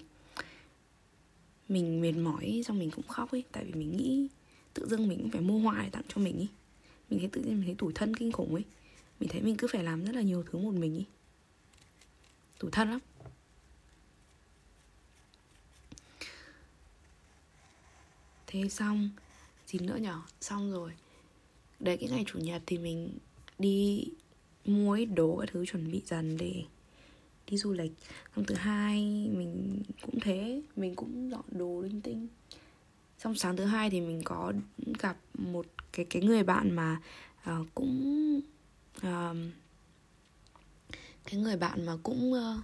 mình 1.69 2.01
mệt 2.01 2.13
mỏi, 2.13 2.63
xong 2.67 2.79
mình 2.79 2.91
cũng 2.91 3.07
khóc 3.09 3.33
ấy. 3.33 3.45
Tại 3.53 3.65
vì 3.65 3.73
mình 3.73 3.97
nghĩ 3.97 4.29
tự 4.75 4.87
dưng 4.89 5.09
mình 5.09 5.19
cũng 5.19 5.31
phải 5.31 5.41
mua 5.41 5.59
hoa 5.59 5.83
để 5.83 5.91
tặng 5.91 6.03
cho 6.09 6.21
mình 6.21 6.37
ấy. 6.37 6.49
Mình 7.11 7.21
thấy 7.21 7.29
tự 7.33 7.41
nhiên 7.41 7.55
mình 7.55 7.67
thấy 7.67 7.75
tủi 7.79 7.93
thân 7.93 8.17
kinh 8.17 8.33
khủng 8.33 8.55
ấy. 8.55 8.65
Mình 9.21 9.29
thấy 9.29 9.43
mình 9.43 9.57
cứ 9.57 9.67
phải 9.73 9.85
làm 9.85 10.05
rất 10.05 10.15
là 10.15 10.23
nhiều 10.23 10.43
thứ 10.43 10.59
một 10.59 10.75
mình 10.75 10.95
ấy. 10.97 11.07
Tủi 12.59 12.71
thân 12.71 12.91
lắm. 12.91 13.01
Thế 18.47 18.69
xong 18.69 19.11
gì 19.67 19.79
nữa 19.79 19.97
nhở 19.97 20.21
xong 20.41 20.73
rồi. 20.73 20.93
Đấy 21.81 21.97
cái 21.97 22.09
ngày 22.09 22.25
chủ 22.27 22.39
nhật 22.39 22.63
thì 22.67 22.79
mình 22.79 23.11
đi 23.59 24.05
mua 24.65 24.93
ít 24.93 25.07
đồ 25.07 25.37
các 25.37 25.49
thứ 25.53 25.67
chuẩn 25.67 25.93
bị 25.93 26.03
dần 26.07 26.37
để 26.37 26.65
đi 27.51 27.57
du 27.57 27.73
lịch. 27.73 27.93
Xong 28.37 28.45
thứ 28.45 28.55
hai 28.55 29.01
mình 29.33 29.83
cũng 30.03 30.21
thế. 30.21 30.63
Mình 30.77 30.95
cũng 30.95 31.31
dọn 31.31 31.45
đồ 31.51 31.81
linh 31.81 32.01
tinh. 32.01 32.29
Xong 33.19 33.35
sáng 33.35 33.57
thứ 33.57 33.65
hai 33.65 33.91
thì 33.91 34.01
mình 34.01 34.23
có 34.25 34.53
gặp 34.99 35.17
một 35.35 35.67
cái 35.93 36.07
cái 36.11 36.23
người 36.23 36.43
bạn 36.43 36.71
mà 36.71 37.01
uh, 37.51 37.67
cũng 37.75 38.41
uh, 38.97 39.37
cái 41.25 41.41
người 41.41 41.57
bạn 41.57 41.87
mà 41.87 41.97
cũng 42.03 42.33
uh, 42.33 42.61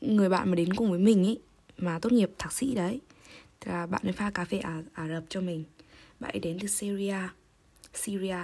người 0.00 0.28
bạn 0.28 0.50
mà 0.50 0.54
đến 0.54 0.74
cùng 0.74 0.90
với 0.90 0.98
mình 0.98 1.26
ấy 1.26 1.38
mà 1.78 1.98
tốt 1.98 2.12
nghiệp 2.12 2.30
thạc 2.38 2.52
sĩ 2.52 2.74
đấy 2.74 3.00
là 3.64 3.86
bạn 3.86 4.02
ấy 4.04 4.12
pha 4.12 4.30
cà 4.30 4.44
phê 4.44 4.58
Ả, 4.58 4.82
Ả 4.92 5.08
Rập 5.08 5.24
cho 5.28 5.40
mình. 5.40 5.64
Bạn 6.20 6.30
ấy 6.34 6.40
đến 6.40 6.58
từ 6.60 6.68
Syria. 6.68 7.18
Syria. 7.94 8.38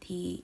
Thì 0.00 0.42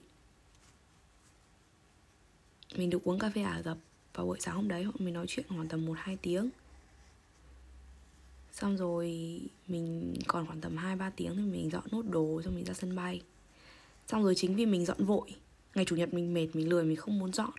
mình 2.75 2.89
được 2.89 3.03
uống 3.03 3.19
cà 3.19 3.31
phê 3.35 3.41
Ả 3.41 3.61
Rập 3.61 3.77
vào 4.13 4.25
buổi 4.25 4.37
sáng 4.39 4.55
hôm 4.55 4.67
đấy 4.67 4.87
mình 4.99 5.13
nói 5.13 5.25
chuyện 5.27 5.45
khoảng 5.49 5.67
tầm 5.67 5.85
1-2 5.85 6.17
tiếng. 6.21 6.49
Xong 8.51 8.77
rồi 8.77 9.39
mình 9.67 10.13
còn 10.27 10.47
khoảng 10.47 10.61
tầm 10.61 10.75
2-3 10.75 11.11
tiếng 11.15 11.35
thì 11.35 11.43
mình 11.43 11.69
dọn 11.69 11.83
nốt 11.91 12.01
đồ 12.09 12.41
xong 12.41 12.55
mình 12.55 12.65
ra 12.65 12.73
sân 12.73 12.95
bay. 12.95 13.21
Xong 14.07 14.23
rồi 14.23 14.35
chính 14.35 14.55
vì 14.55 14.65
mình 14.65 14.85
dọn 14.85 15.05
vội 15.05 15.35
Ngày 15.75 15.85
chủ 15.85 15.95
nhật 15.95 16.13
mình 16.13 16.33
mệt, 16.33 16.47
mình 16.53 16.69
lười, 16.69 16.83
mình 16.83 16.95
không 16.95 17.19
muốn 17.19 17.33
dọn. 17.33 17.51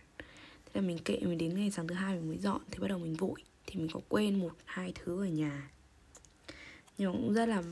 Thế 0.65 0.71
là 0.73 0.81
mình 0.81 0.97
kệ 0.97 1.19
mình 1.19 1.37
đến 1.37 1.55
ngày 1.55 1.71
sáng 1.71 1.87
thứ 1.87 1.95
hai 1.95 2.15
mình 2.15 2.27
mới 2.27 2.37
dọn 2.37 2.61
Thì 2.71 2.79
bắt 2.79 2.87
đầu 2.87 2.99
mình 2.99 3.13
vội. 3.13 3.43
Thì 3.65 3.79
mình 3.79 3.89
có 3.93 3.99
quên 4.09 4.39
một 4.39 4.51
hai 4.65 4.93
thứ 4.95 5.23
ở 5.23 5.27
nhà. 5.27 5.69
Nhưng 6.97 7.11
cũng 7.11 7.33
rất 7.33 7.45
là 7.45 7.63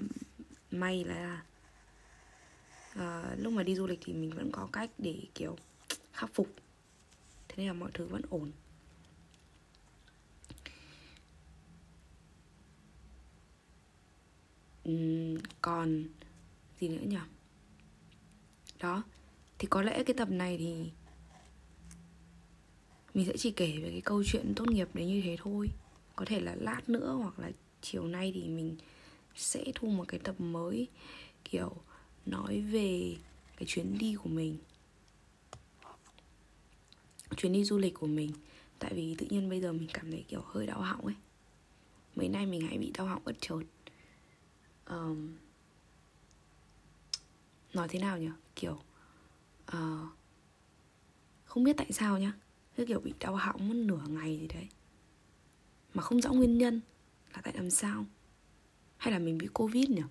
may 0.72 1.04
là 1.04 1.44
uh, 2.96 3.40
Lúc 3.40 3.54
mà 3.54 3.64
đi 3.64 3.76
du 3.76 3.88
lịch 3.88 4.00
thì 4.02 4.14
mình 4.14 4.30
vẫn 4.30 4.52
có 4.52 4.70
cách 4.72 4.90
để 4.98 5.16
kiểu 5.36 5.56
khắc 6.14 6.34
phục. 6.34 6.48
Thế 7.48 7.56
nên 7.58 7.68
là 7.68 7.74
mọi 7.74 7.92
thứ 7.94 8.06
vẫn 8.06 8.22
ổn. 8.30 8.52
Uhm, 14.90 15.38
còn 15.62 16.04
gì 16.80 16.88
nữa 16.88 17.04
nhỉ? 17.08 17.18
Đó 18.80 19.04
thì 19.60 19.68
có 19.68 19.82
lẽ 19.82 20.04
cái 20.04 20.14
tập 20.14 20.30
này 20.30 20.58
thì 20.58 20.92
mình 23.14 23.26
sẽ 23.26 23.34
chỉ 23.38 23.52
kể 23.52 23.78
về 23.84 23.90
cái 23.92 24.02
câu 24.02 24.24
chuyện 24.26 24.54
tốt 24.56 24.70
nghiệp 24.70 24.88
đấy 24.94 25.06
như 25.06 25.22
thế 25.22 25.38
thôi. 25.40 25.70
Có 26.16 26.26
thể 26.26 26.40
là 26.40 26.56
lát 26.56 26.90
nữa 26.90 27.14
hoặc 27.22 27.40
là 27.40 27.52
chiều 27.82 28.08
nay 28.08 28.32
thì 28.36 28.48
mình 28.48 28.78
sẽ 29.40 29.64
thu 29.76 29.88
một 29.88 30.06
cái 30.08 30.20
tập 30.20 30.36
mới 30.40 30.88
kiểu 31.44 31.76
nói 32.26 32.62
về 32.62 33.18
cái 33.58 33.66
chuyến 33.68 33.98
đi 33.98 34.16
của 34.16 34.30
mình. 34.30 34.58
Chuyến 37.38 37.54
đi 37.54 37.64
du 37.64 37.78
lịch 37.78 37.94
của 37.94 38.08
mình. 38.08 38.32
Tại 38.80 38.94
vì 38.94 39.16
tự 39.18 39.26
nhiên 39.30 39.50
bây 39.50 39.62
giờ 39.62 39.74
mình 39.74 39.88
cảm 39.94 40.12
thấy 40.12 40.26
kiểu 40.28 40.42
hơi 40.46 40.68
đau 40.68 40.82
họng 40.82 41.06
ấy. 41.06 41.16
Mấy 42.16 42.30
nay 42.30 42.46
mình 42.46 42.68
hay 42.68 42.78
bị 42.78 42.92
đau 42.98 43.08
họng 43.08 43.24
bất 43.26 43.36
chợt 43.42 43.64
um, 44.86 45.36
nói 47.74 47.88
thế 47.88 48.00
nào 48.00 48.18
nhỉ? 48.18 48.30
Kiểu 48.56 48.82
uh, 49.68 50.10
không 51.46 51.64
biết 51.64 51.78
tại 51.78 51.92
sao 51.92 52.20
nhá. 52.20 52.34
Cứ 52.76 52.86
kiểu 52.86 53.00
bị 53.00 53.14
đau 53.20 53.36
họng 53.36 53.70
mất 53.70 53.76
nửa 53.76 54.04
ngày 54.08 54.40
gì 54.40 54.48
đấy. 54.48 54.68
Mà 55.94 56.04
không 56.04 56.22
rõ 56.22 56.32
nguyên 56.34 56.58
nhân 56.58 56.82
là 57.34 57.42
tại 57.42 57.54
làm 57.54 57.70
sao 57.70 58.06
hay 59.00 59.14
là 59.14 59.20
mình 59.20 59.38
bị 59.38 59.48
covid 59.54 59.90
nhỉ? 59.90 60.02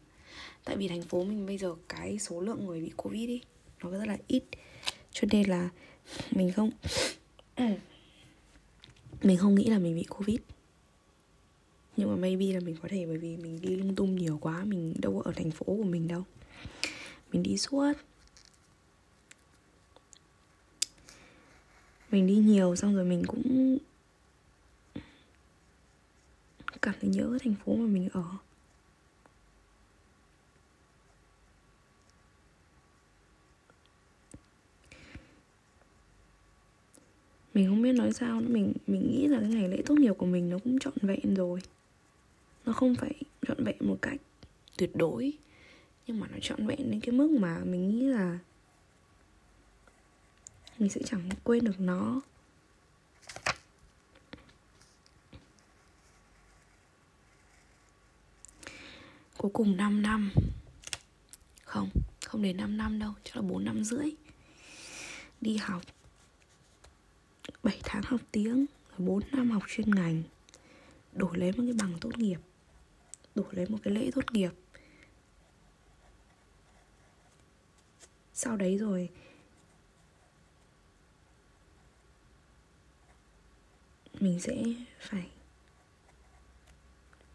Tại 0.65 0.77
vì 0.77 0.89
thành 0.89 1.03
phố 1.03 1.25
mình 1.25 1.47
bây 1.47 1.59
giờ 1.59 1.75
cái 1.89 2.19
số 2.19 2.41
lượng 2.41 2.67
người 2.67 2.81
bị 2.81 2.91
covid 2.97 3.29
đi 3.29 3.41
nó 3.83 3.91
rất 3.91 4.05
là 4.07 4.17
ít. 4.27 4.45
Cho 5.11 5.29
nên 5.33 5.49
là 5.49 5.69
mình 6.31 6.53
không 6.53 6.71
mình 9.23 9.37
không 9.37 9.55
nghĩ 9.55 9.65
là 9.65 9.79
mình 9.79 9.95
bị 9.95 10.05
covid. 10.05 10.39
Nhưng 11.97 12.11
mà 12.11 12.17
maybe 12.17 12.47
là 12.47 12.61
mình 12.61 12.77
có 12.83 12.89
thể 12.89 13.07
bởi 13.07 13.19
vì 13.19 13.37
mình 13.37 13.61
đi 13.61 13.77
lung 13.77 13.95
tung 13.95 14.17
nhiều 14.17 14.39
quá, 14.41 14.65
mình 14.65 14.95
đâu 14.99 15.13
có 15.15 15.23
ở 15.25 15.33
thành 15.37 15.51
phố 15.51 15.65
của 15.65 15.83
mình 15.83 16.09
đâu. 16.09 16.25
Mình 17.33 17.43
đi 17.43 17.59
suốt. 17.59 17.93
Mình 22.11 22.27
đi 22.27 22.37
nhiều 22.37 22.77
xong 22.77 22.95
rồi 22.95 23.05
mình 23.05 23.23
cũng 23.27 23.79
cảm 26.83 26.95
thấy 27.01 27.11
nhớ 27.11 27.39
thành 27.45 27.55
phố 27.65 27.77
mà 27.77 27.87
mình 27.87 28.09
ở. 28.13 28.25
Mình 37.55 37.67
không 37.69 37.83
biết 37.83 37.93
nói 37.93 38.13
sao 38.13 38.41
nữa. 38.41 38.49
Mình 38.49 38.73
mình 38.87 39.11
nghĩ 39.11 39.27
là 39.27 39.41
cái 39.41 39.49
ngày 39.49 39.69
lễ 39.69 39.83
tốt 39.87 39.95
nghiệp 39.99 40.15
của 40.19 40.27
mình 40.27 40.51
nó 40.51 40.59
cũng 40.59 40.79
trọn 40.79 40.95
vẹn 41.03 41.35
rồi. 41.35 41.61
Nó 42.67 42.73
không 42.73 42.95
phải 42.95 43.15
trọn 43.49 43.65
vẹn 43.65 43.77
một 43.81 43.99
cách 44.03 44.21
tuyệt 44.77 44.97
đối. 44.97 45.33
Nhưng 46.07 46.21
mà 46.21 46.27
nó 46.33 46.37
trọn 46.43 46.67
vẹn 46.67 46.91
đến 46.91 47.01
cái 47.01 47.13
mức 47.13 47.31
mà 47.31 47.59
mình 47.65 47.89
nghĩ 47.89 48.07
là 48.07 48.39
mình 50.79 50.89
sẽ 50.89 51.01
chẳng 51.05 51.29
quên 51.45 51.65
được 51.65 51.81
nó. 51.81 52.21
Cuối 59.37 59.51
cùng 59.55 59.77
5 59.77 60.03
năm. 60.03 60.31
Không 61.65 61.91
không 62.27 62.43
đến 62.43 62.57
5 62.57 62.77
năm 62.77 62.99
đâu. 62.99 63.13
Chắc 63.25 63.37
là 63.37 63.43
4 63.43 63.65
năm 63.65 63.85
rưỡi. 63.85 64.11
Đi 65.41 65.57
học. 65.57 65.83
7 67.69 67.81
tháng 67.85 68.03
học 68.03 68.21
tiếng 68.33 68.67
4 68.99 69.21
năm 69.33 69.51
học 69.51 69.63
chuyên 69.69 69.91
ngành, 69.95 70.23
đổi 71.13 71.39
lấy 71.39 71.53
một 71.53 71.63
cái 71.67 71.73
bằng 71.73 71.99
tốt 72.01 72.19
nghiệp, 72.19 72.39
đổi 73.35 73.47
lấy 73.51 73.67
một 73.69 73.79
cái 73.83 73.95
lễ 73.95 74.11
tốt 74.15 74.33
nghiệp. 74.33 74.51
Sau 78.35 78.57
đấy 78.57 78.79
rồi, 78.79 79.11
mình 84.21 84.41
sẽ 84.41 84.65
phải 85.01 85.31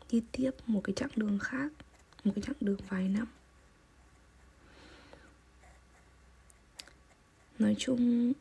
đi 0.09 0.23
tiếp 0.31 0.51
một 0.67 0.81
cái 0.83 0.93
chặng 0.95 1.11
đường 1.15 1.39
khác, 1.39 1.71
một 2.23 2.31
cái 2.35 2.41
chặng 2.41 2.55
đường 2.59 2.79
vài 2.89 3.09
năm. 3.09 3.27
Nói 7.59 7.75
chung 7.79 8.33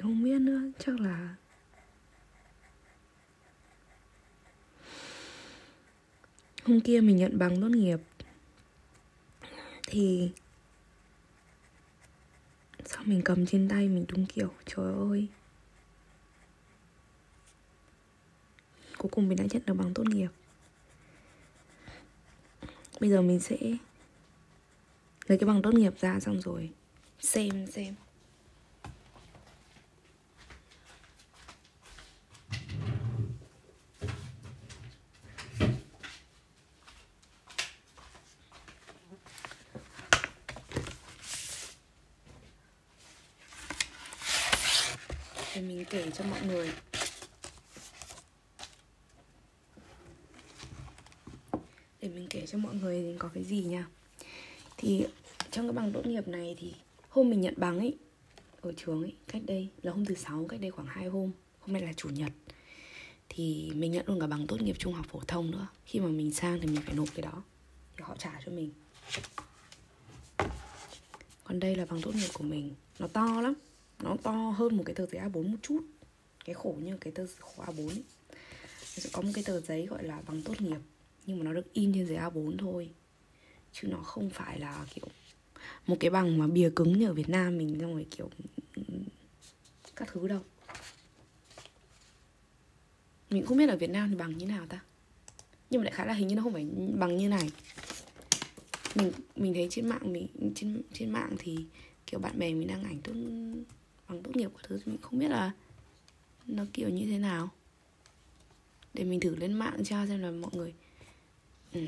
không 0.00 0.24
biết 0.24 0.38
nữa, 0.40 0.60
chắc 0.78 1.00
là 1.00 1.34
hôm 6.64 6.80
kia 6.80 7.00
mình 7.00 7.16
nhận 7.16 7.38
bằng 7.38 7.60
tốt 7.60 7.68
nghiệp. 7.68 7.98
Thì 9.86 10.30
sao 12.84 13.02
mình 13.04 13.22
cầm 13.24 13.46
trên 13.46 13.68
tay 13.68 13.88
mình 13.88 14.04
đúng 14.08 14.26
kiểu, 14.26 14.52
trời 14.66 14.94
ơi. 15.10 15.28
Cuối 18.98 19.10
cùng 19.12 19.28
mình 19.28 19.38
đã 19.38 19.44
nhận 19.50 19.62
được 19.66 19.74
bằng 19.74 19.94
tốt 19.94 20.04
nghiệp. 20.08 20.30
Bây 23.00 23.10
giờ 23.10 23.22
mình 23.22 23.40
sẽ 23.40 23.56
lấy 25.26 25.38
cái 25.38 25.46
bằng 25.46 25.62
tốt 25.62 25.74
nghiệp 25.74 25.92
ra 26.00 26.20
xong 26.20 26.40
rồi. 26.40 26.70
Xem 27.20 27.66
xem 27.66 27.94
để 45.54 45.66
mình 45.66 45.79
kể 45.90 46.10
cho 46.10 46.24
mọi 46.24 46.40
người. 46.46 46.70
Để 52.00 52.08
mình 52.08 52.26
kể 52.30 52.46
cho 52.46 52.58
mọi 52.58 52.74
người 52.74 53.16
có 53.18 53.30
cái 53.34 53.44
gì 53.44 53.64
nha. 53.64 53.86
Thì 54.76 55.06
trong 55.50 55.66
cái 55.66 55.72
bằng 55.72 55.92
tốt 55.92 56.06
nghiệp 56.06 56.28
này 56.28 56.56
thì 56.58 56.74
hôm 57.08 57.30
mình 57.30 57.40
nhận 57.40 57.54
bằng 57.56 57.78
ấy, 57.78 57.98
ở 58.60 58.72
trường 58.76 59.02
ấy, 59.02 59.12
cách 59.28 59.42
đây, 59.46 59.68
là 59.82 59.92
hôm 59.92 60.04
thứ 60.04 60.14
sáu, 60.14 60.46
cách 60.48 60.60
đây 60.60 60.70
khoảng 60.70 60.88
hai 60.88 61.06
hôm 61.06 61.30
hôm 61.60 61.72
nay 61.72 61.82
là 61.82 61.92
chủ 61.92 62.08
nhật. 62.08 62.32
Thì 63.28 63.70
mình 63.74 63.92
nhận 63.92 64.06
luôn 64.06 64.20
cả 64.20 64.26
bằng 64.26 64.46
tốt 64.46 64.60
nghiệp 64.60 64.76
trung 64.78 64.94
học 64.94 65.06
phổ 65.08 65.20
thông 65.20 65.50
nữa. 65.50 65.66
Khi 65.84 66.00
mà 66.00 66.08
mình 66.08 66.32
sang 66.32 66.60
thì 66.60 66.66
mình 66.66 66.82
phải 66.86 66.94
nộp 66.94 67.08
cái 67.14 67.22
đó, 67.22 67.42
thì 67.96 68.02
họ 68.02 68.16
trả 68.18 68.40
cho 68.44 68.52
mình. 68.52 68.70
Còn 71.44 71.60
đây 71.60 71.76
là 71.76 71.84
bằng 71.84 72.00
tốt 72.02 72.14
nghiệp 72.14 72.30
của 72.34 72.44
mình. 72.44 72.74
Nó 72.98 73.06
to 73.06 73.40
lắm 73.40 73.54
nó 74.02 74.16
to 74.22 74.32
hơn 74.32 74.76
một 74.76 74.82
cái 74.86 74.94
tờ 74.94 75.06
giấy 75.06 75.20
A4 75.20 75.48
một 75.48 75.58
chút. 75.62 75.80
Cái 76.44 76.54
khổ 76.54 76.76
như 76.82 76.96
cái 77.00 77.12
tờ 77.12 77.26
khổ 77.38 77.64
A4 77.66 77.88
ấy. 77.88 78.02
Nó 78.80 79.02
sẽ 79.02 79.10
có 79.12 79.22
một 79.22 79.30
cái 79.34 79.44
tờ 79.44 79.60
giấy 79.60 79.86
gọi 79.86 80.04
là 80.04 80.22
bằng 80.26 80.42
tốt 80.42 80.60
nghiệp. 80.60 80.80
Nhưng 81.26 81.38
mà 81.38 81.44
nó 81.44 81.52
được 81.52 81.72
in 81.72 81.92
trên 81.94 82.06
giấy 82.06 82.18
A4 82.18 82.56
thôi. 82.58 82.90
Chứ 83.72 83.88
nó 83.88 83.98
không 83.98 84.30
phải 84.30 84.60
là 84.60 84.86
kiểu 84.94 85.06
một 85.86 85.96
cái 86.00 86.10
bằng 86.10 86.38
mà 86.38 86.46
bìa 86.46 86.70
cứng 86.76 86.98
như 86.98 87.06
ở 87.06 87.12
Việt 87.12 87.28
Nam 87.28 87.58
mình, 87.58 87.78
xong 87.80 87.92
rồi 87.92 88.06
kiểu 88.10 88.30
các 89.96 90.08
thứ 90.12 90.28
đâu. 90.28 90.40
Mình 93.30 93.46
không 93.46 93.58
biết 93.58 93.68
ở 93.68 93.76
Việt 93.76 93.90
Nam 93.90 94.10
thì 94.10 94.16
bằng 94.16 94.38
như 94.38 94.46
nào 94.46 94.66
ta. 94.66 94.80
Nhưng 95.70 95.80
mà 95.80 95.84
lại 95.84 95.92
khá 95.94 96.04
là 96.04 96.12
hình 96.12 96.28
như 96.28 96.34
nó 96.34 96.42
không 96.42 96.52
phải 96.52 96.66
bằng 96.98 97.16
như 97.16 97.28
này. 97.28 97.50
Mình 98.94 99.12
mình 99.36 99.54
thấy 99.54 99.66
trên 99.70 99.88
mạng 99.88 100.12
mình, 100.12 100.26
trên 100.54 100.82
trên 100.92 101.10
mạng 101.10 101.36
thì 101.38 101.58
kiểu 102.06 102.20
bạn 102.20 102.38
bè 102.38 102.54
mình 102.54 102.68
đăng 102.68 102.84
ảnh 102.84 103.00
tốt 103.04 103.12
bằng 104.10 104.22
tốt 104.22 104.36
nghiệp 104.36 104.50
của 104.52 104.60
thứ 104.62 104.78
mình 104.86 104.98
không 105.02 105.18
biết 105.18 105.28
là 105.28 105.50
nó 106.46 106.64
kiểu 106.72 106.88
như 106.88 107.06
thế 107.06 107.18
nào. 107.18 107.48
Để 108.94 109.04
mình 109.04 109.20
thử 109.20 109.36
lên 109.36 109.52
mạng 109.52 109.84
cho 109.84 110.06
xem 110.06 110.20
là 110.20 110.30
mọi 110.30 110.50
người 110.54 110.74
ừ. 111.72 111.80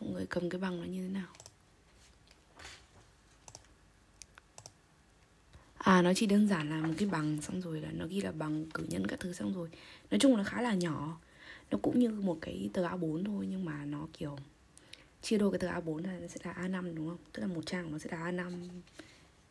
mọi 0.00 0.10
người 0.10 0.26
cầm 0.26 0.50
cái 0.50 0.60
bằng 0.60 0.80
nó 0.80 0.84
như 0.84 1.02
thế 1.02 1.08
nào? 1.08 1.28
À 5.78 6.02
nó 6.02 6.12
chỉ 6.14 6.26
đơn 6.26 6.48
giản 6.48 6.70
là 6.70 6.86
một 6.86 6.94
cái 6.98 7.08
bằng 7.08 7.42
xong 7.42 7.60
rồi 7.60 7.80
là 7.80 7.90
nó 7.92 8.06
ghi 8.06 8.20
là 8.20 8.32
bằng 8.32 8.66
cử 8.70 8.84
nhân 8.88 9.06
các 9.06 9.20
thứ 9.20 9.32
xong 9.32 9.54
rồi. 9.54 9.68
Nói 10.10 10.20
chung 10.20 10.36
là 10.36 10.44
khá 10.44 10.62
là 10.62 10.74
nhỏ. 10.74 11.20
Nó 11.70 11.78
cũng 11.82 11.98
như 11.98 12.10
một 12.10 12.38
cái 12.40 12.70
tờ 12.72 12.88
A4 12.88 13.24
thôi 13.24 13.46
nhưng 13.50 13.64
mà 13.64 13.84
nó 13.84 14.06
kiểu 14.12 14.36
chia 15.22 15.38
đôi 15.38 15.50
cái 15.50 15.58
tờ 15.58 15.68
A4 15.68 16.04
là 16.04 16.18
nó 16.20 16.26
sẽ 16.26 16.40
là 16.44 16.52
A5 16.52 16.94
đúng 16.94 17.08
không? 17.08 17.18
Tức 17.32 17.40
là 17.42 17.46
một 17.46 17.66
trang 17.66 17.92
nó 17.92 17.98
sẽ 17.98 18.10
là 18.10 18.30
A5 18.32 18.68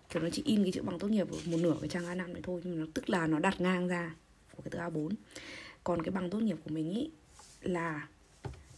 kiểu 0.09 0.23
nó 0.23 0.29
chỉ 0.29 0.41
in 0.45 0.63
cái 0.63 0.71
chữ 0.71 0.81
bằng 0.81 0.99
tốt 0.99 1.07
nghiệp 1.07 1.31
ở 1.31 1.37
một 1.45 1.57
nửa 1.61 1.75
cái 1.81 1.89
trang 1.89 2.05
A5 2.05 2.33
này 2.33 2.41
thôi, 2.43 2.61
nhưng 2.63 2.75
mà 2.75 2.79
nó 2.85 2.91
tức 2.93 3.09
là 3.09 3.27
nó 3.27 3.39
đặt 3.39 3.61
ngang 3.61 3.87
ra 3.87 4.15
của 4.55 4.63
cái 4.63 4.71
tờ 4.71 4.79
A4 4.79 5.09
còn 5.83 6.03
cái 6.03 6.11
bằng 6.11 6.29
tốt 6.29 6.39
nghiệp 6.39 6.57
của 6.63 6.73
mình 6.73 6.93
ý 6.93 7.09
là, 7.61 8.07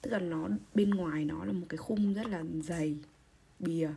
tức 0.01 0.12
là 0.12 0.19
nó, 0.19 0.49
bên 0.73 0.89
ngoài 0.89 1.25
nó 1.25 1.45
là 1.45 1.51
một 1.51 1.65
cái 1.69 1.77
khung 1.77 2.13
rất 2.13 2.27
là 2.27 2.43
dày, 2.63 2.95
bìa. 3.60 3.89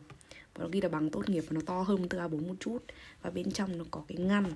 Và 0.55 0.65
nó 0.65 0.69
ghi 0.73 0.81
là 0.81 0.89
bằng 0.89 1.11
tốt 1.11 1.29
nghiệp 1.29 1.45
và 1.49 1.55
nó 1.55 1.61
to 1.67 1.83
hơn 1.83 2.09
tờ 2.09 2.19
A4 2.19 2.49
một 2.49 2.55
chút. 2.61 2.85
Và 3.23 3.31
bên 3.31 3.51
trong 3.51 3.79
nó 3.79 3.85
có 3.91 4.05
cái 4.09 4.19
ngăn. 4.19 4.53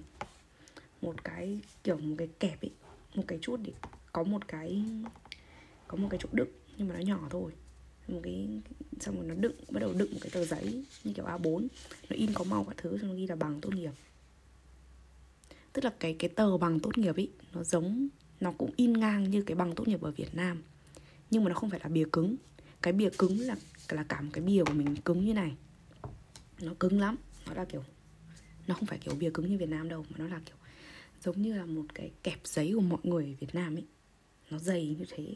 Một 1.03 1.25
cái, 1.25 1.61
kiểu 1.85 1.97
một 1.97 2.15
cái 2.19 2.29
kẹp 2.41 2.63
ấy 2.63 2.71
một 3.15 3.23
cái 3.27 3.39
chút 3.43 3.61
để 3.63 3.73
có 4.13 4.23
một 4.23 4.49
cái, 4.49 4.85
có 5.89 5.97
một 5.97 6.09
cái 6.11 6.21
chỗ 6.23 6.29
đựng 6.33 6.49
nhưng 6.77 6.89
mà 6.89 6.95
nó 6.95 7.01
nhỏ 7.01 7.27
thôi 7.31 7.53
một 8.11 8.21
cái, 8.23 8.49
xong 9.01 9.17
rồi 9.17 9.27
nó 9.27 9.35
đựng, 9.35 9.57
bắt 9.71 9.81
đầu 9.81 9.93
đựng 9.93 10.13
một 10.13 10.19
cái 10.21 10.31
tờ 10.31 10.45
giấy 10.45 10.85
như 11.05 11.13
kiểu 11.13 11.25
A4 11.25 11.67
nó 12.11 12.17
in 12.17 12.31
có 12.35 12.45
màu 12.45 12.65
các 12.65 12.77
thứ, 12.77 12.99
xong 12.99 13.09
nó 13.09 13.15
ghi 13.15 13.27
là 13.27 13.37
bằng 13.37 13.61
tốt 13.61 13.75
nghiệp. 13.75 13.93
Tức 15.73 15.85
là 15.85 15.91
cái 16.01 16.17
cái 16.19 16.31
tờ 16.31 16.59
bằng 16.59 16.81
tốt 16.81 16.99
nghiệp 16.99 17.17
ấy 17.17 17.31
nó 17.53 17.65
giống, 17.65 18.09
nó 18.41 18.53
cũng 18.53 18.71
in 18.77 18.93
ngang 18.93 19.31
như 19.31 19.43
cái 19.43 19.55
bằng 19.55 19.75
tốt 19.75 19.89
nghiệp 19.89 20.03
ở 20.03 20.11
Việt 20.11 20.35
Nam. 20.35 20.63
Nhưng 21.31 21.45
mà 21.45 21.49
nó 21.49 21.55
không 21.55 21.71
phải 21.71 21.81
là 21.83 21.89
bìa 21.89 22.07
cứng. 22.13 22.37
Cái 22.83 22.93
bìa 22.93 23.11
cứng 23.19 23.41
là 23.41 23.57
là 23.89 24.03
cả 24.03 24.21
một 24.21 24.31
cái 24.33 24.45
bìa 24.45 24.65
của 24.65 24.73
mình 24.73 24.97
cứng 24.97 25.25
như 25.25 25.35
này. 25.35 25.53
Nó 26.61 26.75
cứng 26.81 27.01
lắm. 27.01 27.17
Nó 27.47 27.55
là 27.55 27.65
kiểu, 27.65 27.85
nó 28.67 28.75
không 28.75 28.87
phải 28.87 28.99
kiểu 28.99 29.15
bìa 29.15 29.31
cứng 29.31 29.51
như 29.51 29.59
Việt 29.59 29.69
Nam 29.69 29.89
đâu, 29.89 30.07
mà 30.11 30.17
nó 30.19 30.27
là 30.27 30.41
kiểu 30.47 30.57
giống 31.25 31.43
như 31.43 31.55
là 31.55 31.67
một 31.67 31.85
cái 31.95 32.11
kẹp 32.23 32.41
giấy 32.45 32.73
của 32.75 32.81
mọi 32.81 33.01
người 33.03 33.25
ở 33.25 33.35
Việt 33.41 33.55
Nam 33.55 33.77
ấy 33.77 33.85
nó 34.51 34.59
dày 34.59 34.97
như 34.99 35.05
thế 35.09 35.35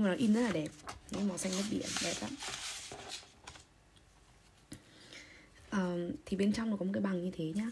nhưng 0.00 0.08
mà 0.08 0.14
nó 0.14 0.18
in 0.18 0.34
rất 0.34 0.40
là 0.40 0.52
đẹp. 0.52 0.68
Những 1.10 1.28
màu 1.28 1.38
xanh 1.38 1.52
nước 1.52 1.62
biển 1.70 1.86
đẹp 2.02 2.14
lắm. 2.20 2.30
Um, 5.72 6.12
thì 6.26 6.36
bên 6.36 6.52
trong 6.52 6.70
nó 6.70 6.76
có 6.76 6.84
một 6.84 6.90
cái 6.94 7.02
bằng 7.02 7.24
như 7.24 7.30
thế 7.30 7.52
nhá. 7.54 7.70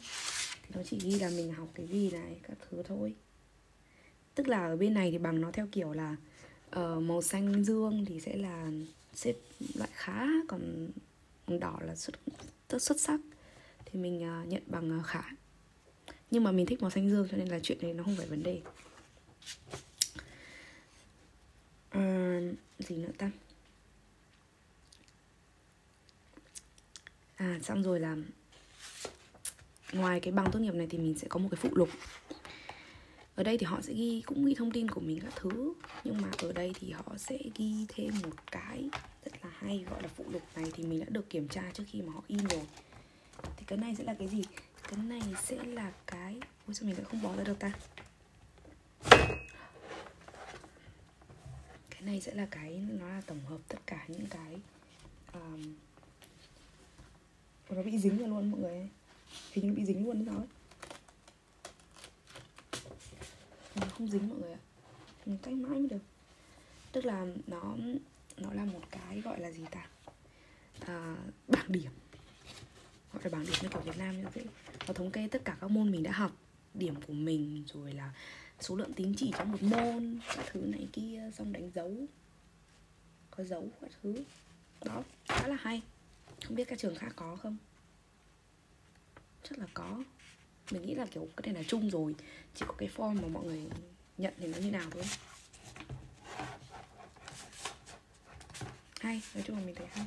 Thì 0.62 0.68
nó 0.74 0.82
chỉ 0.90 0.98
ghi 0.98 1.18
là 1.18 1.28
mình 1.28 1.52
học 1.52 1.68
cái 1.74 1.86
gì 1.86 2.10
này 2.10 2.36
các 2.42 2.56
thứ 2.70 2.82
thôi. 2.82 3.14
Tức 4.34 4.48
là 4.48 4.66
ở 4.66 4.76
bên 4.76 4.94
này 4.94 5.10
thì 5.10 5.18
bằng 5.18 5.40
nó 5.40 5.50
theo 5.52 5.68
kiểu 5.72 5.92
là 5.92 6.16
uh, 6.76 7.02
màu 7.02 7.22
xanh 7.22 7.64
dương 7.64 8.04
thì 8.04 8.20
sẽ 8.20 8.36
là 8.36 8.70
xếp 9.14 9.34
loại 9.74 9.90
khá 9.92 10.26
còn 10.48 10.90
đỏ 11.46 11.78
là 11.82 11.94
xuất 11.94 12.14
rất 12.68 12.82
xuất 12.82 13.00
sắc. 13.00 13.20
Thì 13.84 14.00
mình 14.00 14.40
uh, 14.42 14.48
nhận 14.48 14.62
bằng 14.66 14.98
uh, 14.98 15.06
khá. 15.06 15.22
Nhưng 16.30 16.44
mà 16.44 16.52
mình 16.52 16.66
thích 16.66 16.82
màu 16.82 16.90
xanh 16.90 17.10
dương 17.10 17.28
cho 17.30 17.36
nên 17.36 17.48
là 17.48 17.58
chuyện 17.62 17.78
này 17.82 17.94
nó 17.94 18.04
không 18.04 18.16
phải 18.16 18.26
vấn 18.26 18.42
đề 18.42 18.60
à, 21.90 22.40
gì 22.78 22.96
nữa 22.96 23.12
ta? 23.18 23.30
À 27.36 27.58
xong 27.62 27.82
rồi 27.82 28.00
là 28.00 28.16
ngoài 29.92 30.20
cái 30.20 30.32
bằng 30.32 30.50
tốt 30.52 30.58
nghiệp 30.58 30.74
này 30.74 30.86
thì 30.90 30.98
mình 30.98 31.18
sẽ 31.18 31.28
có 31.28 31.38
một 31.38 31.48
cái 31.50 31.58
phụ 31.62 31.68
lục. 31.72 31.88
Ở 33.34 33.44
đây 33.44 33.58
thì 33.58 33.66
họ 33.66 33.80
sẽ 33.82 33.92
ghi 33.92 34.22
cũng 34.26 34.44
ghi 34.44 34.54
thông 34.54 34.70
tin 34.70 34.90
của 34.90 35.00
mình 35.00 35.20
các 35.20 35.32
thứ 35.36 35.74
nhưng 36.04 36.20
mà 36.20 36.28
ở 36.38 36.52
đây 36.52 36.72
thì 36.80 36.90
họ 36.90 37.14
sẽ 37.16 37.38
ghi 37.54 37.86
thêm 37.88 38.10
một 38.22 38.36
cái 38.50 38.88
rất 39.24 39.32
là 39.42 39.50
hay 39.58 39.84
gọi 39.90 40.02
là 40.02 40.08
phụ 40.16 40.24
lục 40.28 40.42
này 40.56 40.64
thì 40.74 40.84
mình 40.84 41.00
đã 41.00 41.06
được 41.08 41.30
kiểm 41.30 41.48
tra 41.48 41.62
trước 41.74 41.84
khi 41.86 42.02
mà 42.02 42.12
họ 42.12 42.22
in 42.26 42.46
rồi. 42.46 42.62
Thì 43.56 43.64
cái 43.66 43.78
này 43.78 43.94
sẽ 43.98 44.04
là 44.04 44.14
cái 44.18 44.28
gì? 44.28 44.42
Cái 44.88 44.98
này 45.02 45.22
sẽ 45.42 45.64
là 45.64 45.92
cái 46.06 46.40
ôi 46.66 46.74
sao 46.74 46.86
mình 46.86 46.96
lại 46.96 47.04
không 47.10 47.22
bỏ 47.22 47.36
ra 47.36 47.44
được 47.44 47.58
ta? 47.58 47.72
Cái 51.98 52.06
này 52.06 52.20
sẽ 52.20 52.34
là 52.34 52.46
cái 52.50 52.82
nó 52.88 53.08
là 53.08 53.20
tổng 53.26 53.40
hợp 53.40 53.58
tất 53.68 53.78
cả 53.86 54.04
những 54.08 54.26
cái 54.26 54.60
um, 55.32 55.74
nó 57.70 57.82
bị 57.82 57.98
dính 57.98 58.28
luôn 58.28 58.50
mọi 58.50 58.60
người 58.60 58.88
hình 59.52 59.66
như 59.66 59.72
bị 59.72 59.84
dính 59.84 60.06
luôn 60.06 60.24
sao 60.26 60.36
ấy. 60.36 60.46
Nó 63.74 63.86
không 63.86 64.08
dính 64.08 64.28
mọi 64.28 64.38
người 64.38 64.52
ạ. 64.52 64.58
Mình 65.26 65.38
cách 65.42 65.54
mãi 65.54 65.78
mới 65.78 65.88
được. 65.88 66.02
Tức 66.92 67.04
là 67.04 67.26
nó 67.46 67.76
nó 68.36 68.52
là 68.52 68.64
một 68.64 68.82
cái 68.90 69.20
gọi 69.20 69.40
là 69.40 69.50
gì 69.50 69.64
ta? 69.70 69.86
À, 70.80 71.16
bảng 71.48 71.72
điểm. 71.72 71.92
Gọi 73.12 73.22
là 73.24 73.30
bảng 73.30 73.46
điểm 73.46 73.54
như 73.62 73.68
kiểu 73.68 73.80
Việt 73.80 73.98
Nam 73.98 74.22
như 74.22 74.28
thế. 74.34 74.44
Nó 74.86 74.94
thống 74.94 75.10
kê 75.10 75.28
tất 75.28 75.44
cả 75.44 75.56
các 75.60 75.70
môn 75.70 75.90
mình 75.90 76.02
đã 76.02 76.12
học. 76.12 76.32
Điểm 76.74 76.94
của 77.06 77.12
mình 77.12 77.64
rồi 77.66 77.92
là 77.92 78.12
số 78.60 78.76
lượng 78.76 78.92
tín 78.92 79.14
chỉ 79.16 79.32
trong 79.38 79.52
một 79.52 79.62
môn, 79.62 80.18
các 80.36 80.46
thứ 80.52 80.60
này 80.60 80.88
kia, 80.92 81.30
xong 81.34 81.52
đánh 81.52 81.70
dấu. 81.74 81.92
Có 83.30 83.44
dấu 83.44 83.68
các 83.80 83.90
thứ. 84.02 84.24
Đó, 84.84 85.02
khá 85.28 85.48
là 85.48 85.56
hay. 85.60 85.82
Không 86.46 86.56
biết 86.56 86.64
các 86.68 86.78
trường 86.78 86.96
khác 86.96 87.12
có 87.16 87.36
không? 87.36 87.56
Chắc 89.42 89.58
là 89.58 89.66
có. 89.74 90.02
Mình 90.70 90.82
nghĩ 90.82 90.94
là, 90.94 91.06
kiểu 91.06 91.28
cái 91.36 91.52
này 91.52 91.62
là 91.62 91.68
chung 91.68 91.90
rồi. 91.90 92.14
Chỉ 92.54 92.64
có 92.68 92.74
cái 92.78 92.88
form 92.96 93.22
mà 93.22 93.28
mọi 93.28 93.44
người 93.44 93.62
nhận 94.18 94.34
thì 94.38 94.46
nó 94.46 94.58
như 94.58 94.70
nào 94.70 94.90
thôi. 94.90 95.04
Hay, 99.00 99.22
nói 99.34 99.44
chung 99.46 99.56
là 99.56 99.62
mình 99.66 99.74
thấy 99.74 99.86
hay. 99.86 100.06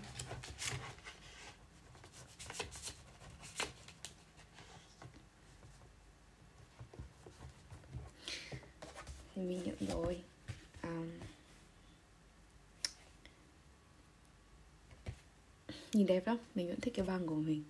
Thì 9.42 9.48
mình 9.48 9.64
nhận 9.64 9.76
rồi. 9.90 10.22
Um, 10.84 11.10
nhìn 15.94 16.08
đẹp 16.08 16.28
lắm 16.28 16.38
mình 16.56 16.68
vẫn 16.68 16.80
thích 16.80 16.94
cái 16.98 17.06
băng 17.06 17.28
của 17.28 17.36
mình. 17.36 17.64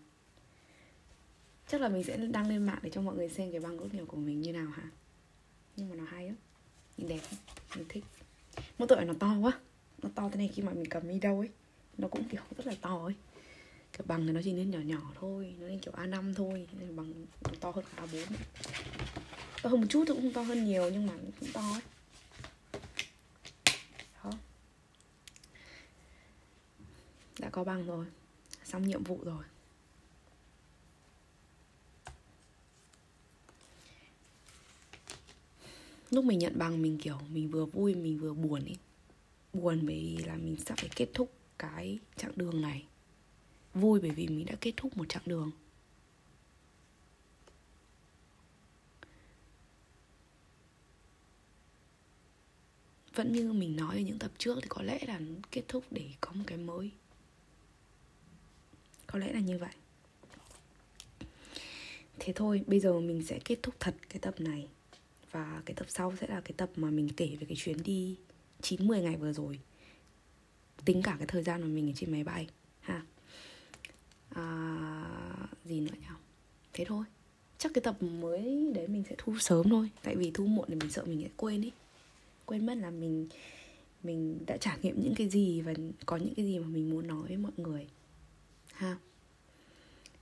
Chắc 1.67 1.81
là 1.81 1.89
mình 1.89 2.03
sẽ 2.03 2.17
đăng 2.17 2.49
lên 2.49 2.65
mạng 2.65 2.79
để 2.81 2.89
cho 2.89 3.01
mọi 3.01 3.15
người 3.15 3.29
xem 3.29 3.51
cái 3.51 3.59
băng 3.59 3.77
tốt 3.77 3.93
nghiệp 3.93 4.05
của 4.07 4.17
mình 4.17 4.41
như 4.41 4.53
nào 4.53 4.67
hả? 4.67 4.83
Nhưng 5.75 5.89
mà 5.89 5.95
nó 5.95 6.03
hay 6.03 6.25
lắm 6.25 6.35
nhìn 6.97 7.07
đẹp 7.07 7.19
mình 7.75 7.85
thích. 7.89 8.03
Mỗi 8.77 8.87
tội 8.87 9.05
nó 9.05 9.13
to 9.19 9.37
quá 9.41 9.59
nó 10.03 10.09
to 10.15 10.29
thế 10.29 10.37
này 10.37 10.47
khi 10.53 10.61
mà 10.63 10.73
mình 10.73 10.89
cầm 10.89 11.07
đi 11.07 11.19
đâu 11.19 11.39
ấy 11.39 11.49
nó 11.97 12.07
cũng 12.07 12.23
kiểu 12.29 12.41
rất 12.57 12.67
là 12.67 12.75
to 12.81 13.05
ấy. 13.05 13.13
Cái 13.91 14.01
bằng 14.07 14.27
thì 14.27 14.33
nó 14.33 14.41
chỉ 14.43 14.53
nên 14.53 14.71
nhỏ 14.71 14.79
nhỏ 14.79 15.11
thôi 15.19 15.55
nó 15.59 15.67
nên 15.67 15.79
kiểu 15.79 15.93
A5 15.93 16.33
thôi 16.33 16.67
nên 16.79 16.95
bằng 16.95 17.13
nó 17.43 17.51
to 17.59 17.71
hơn 17.71 17.85
cả 17.95 18.05
A4 18.05 18.25
to 19.61 19.69
hơn 19.69 19.81
một 19.81 19.87
chút 19.89 20.03
thì 20.07 20.13
cũng 20.13 20.21
không 20.21 20.33
to 20.33 20.41
hơn 20.41 20.65
nhiều, 20.65 20.89
nhưng 20.89 21.07
mà 21.07 21.13
cũng 21.39 21.51
to 21.53 21.61
ấy. 21.61 21.81
Đó. 24.23 24.31
Đã 27.39 27.49
có 27.49 27.63
bằng 27.63 27.85
rồi. 27.85 28.05
Xong 28.63 28.87
nhiệm 28.87 29.03
vụ 29.03 29.19
rồi. 29.23 29.43
Lúc 36.09 36.25
mình 36.25 36.39
nhận 36.39 36.59
bằng 36.59 36.81
mình 36.81 36.97
kiểu 36.97 37.19
mình 37.29 37.51
vừa 37.51 37.65
vui, 37.65 37.95
mình 37.95 38.19
vừa 38.19 38.33
buồn 38.33 38.65
ấy. 38.65 38.77
Buồn 39.53 39.79
bởi 39.85 39.95
vì 39.95 40.17
là 40.17 40.35
mình 40.35 40.55
sắp 40.65 40.77
phải 40.77 40.89
kết 40.95 41.07
thúc 41.13 41.33
cái 41.59 41.99
chặng 42.17 42.31
đường 42.35 42.61
này. 42.61 42.85
Vui 43.73 43.99
bởi 43.99 44.11
vì 44.11 44.27
mình 44.27 44.45
đã 44.45 44.55
kết 44.61 44.73
thúc 44.77 44.97
một 44.97 45.09
chặng 45.09 45.23
đường. 45.25 45.51
Vẫn 53.15 53.31
như 53.31 53.53
mình 53.53 53.75
nói 53.75 53.95
ở 53.95 53.99
những 53.99 54.19
tập 54.19 54.31
trước 54.37 54.59
thì 54.61 54.67
có 54.69 54.81
lẽ 54.81 54.99
là 55.07 55.19
kết 55.51 55.61
thúc 55.67 55.83
để 55.91 56.09
có 56.21 56.31
một 56.31 56.43
cái 56.47 56.57
mới. 56.57 56.91
Có 59.07 59.19
lẽ 59.19 59.33
là 59.33 59.39
như 59.39 59.57
vậy. 59.57 59.73
Thế 62.19 62.33
thôi 62.33 62.63
bây 62.67 62.79
giờ 62.79 62.99
mình 62.99 63.23
sẽ 63.23 63.39
kết 63.45 63.59
thúc 63.63 63.75
thật 63.79 63.95
cái 64.09 64.19
tập 64.19 64.35
này. 64.39 64.67
Và 65.31 65.61
cái 65.65 65.75
tập 65.75 65.85
sau 65.89 66.13
sẽ 66.21 66.27
là 66.27 66.41
cái 66.41 66.53
tập 66.57 66.69
mà 66.75 66.89
mình 66.89 67.09
kể 67.17 67.37
về 67.39 67.45
cái 67.49 67.57
chuyến 67.57 67.83
đi 67.83 68.15
9-10 68.61 69.01
ngày 69.01 69.15
vừa 69.15 69.33
rồi. 69.33 69.59
Tính 70.85 71.01
cả 71.01 71.15
cái 71.17 71.27
thời 71.27 71.43
gian 71.43 71.61
mà 71.61 71.67
mình 71.67 71.89
ở 71.89 71.93
trên 71.95 72.11
máy 72.11 72.23
bay 72.23 72.47
ha. 72.81 73.05
À, 74.29 75.47
gì 75.65 75.79
nữa 75.79 75.95
nhỉ? 75.99 76.07
Thế 76.73 76.85
thôi. 76.85 77.05
Chắc 77.57 77.71
cái 77.73 77.81
tập 77.81 78.03
mới 78.03 78.71
đấy 78.75 78.87
mình 78.87 79.03
sẽ 79.09 79.15
thu 79.17 79.39
sớm 79.39 79.69
thôi. 79.69 79.89
Tại 80.03 80.15
vì 80.15 80.31
thu 80.33 80.45
muộn 80.45 80.65
thì 80.69 80.75
mình 80.75 80.91
sợ 80.91 81.05
mình 81.05 81.21
sẽ 81.23 81.29
quên 81.37 81.61
ý 81.61 81.71
quên 82.51 82.65
mất 82.65 82.77
là 82.77 82.91
mình 82.91 83.27
mình 84.03 84.45
đã 84.45 84.57
trải 84.57 84.77
nghiệm 84.81 85.01
những 85.01 85.15
cái 85.15 85.29
gì 85.29 85.61
và 85.61 85.73
có 86.05 86.17
những 86.17 86.35
cái 86.35 86.45
gì 86.45 86.59
mà 86.59 86.67
mình 86.67 86.89
muốn 86.89 87.07
nói 87.07 87.23
với 87.27 87.37
mọi 87.37 87.51
người, 87.57 87.87
ha? 88.73 88.97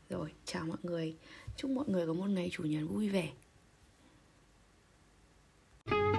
Rồi, 0.09 0.31
chào 0.45 0.65
mọi 0.65 0.77
người. 0.83 1.15
Chúc 1.57 1.71
mọi 1.71 1.85
người 1.87 2.07
có 2.07 2.13
một 2.13 2.29
ngày 2.29 2.49
chủ 2.51 2.63
nhật 2.63 2.83
vui 2.89 3.09
vẻ. 3.09 3.31
thank 5.85 6.15
you 6.15 6.18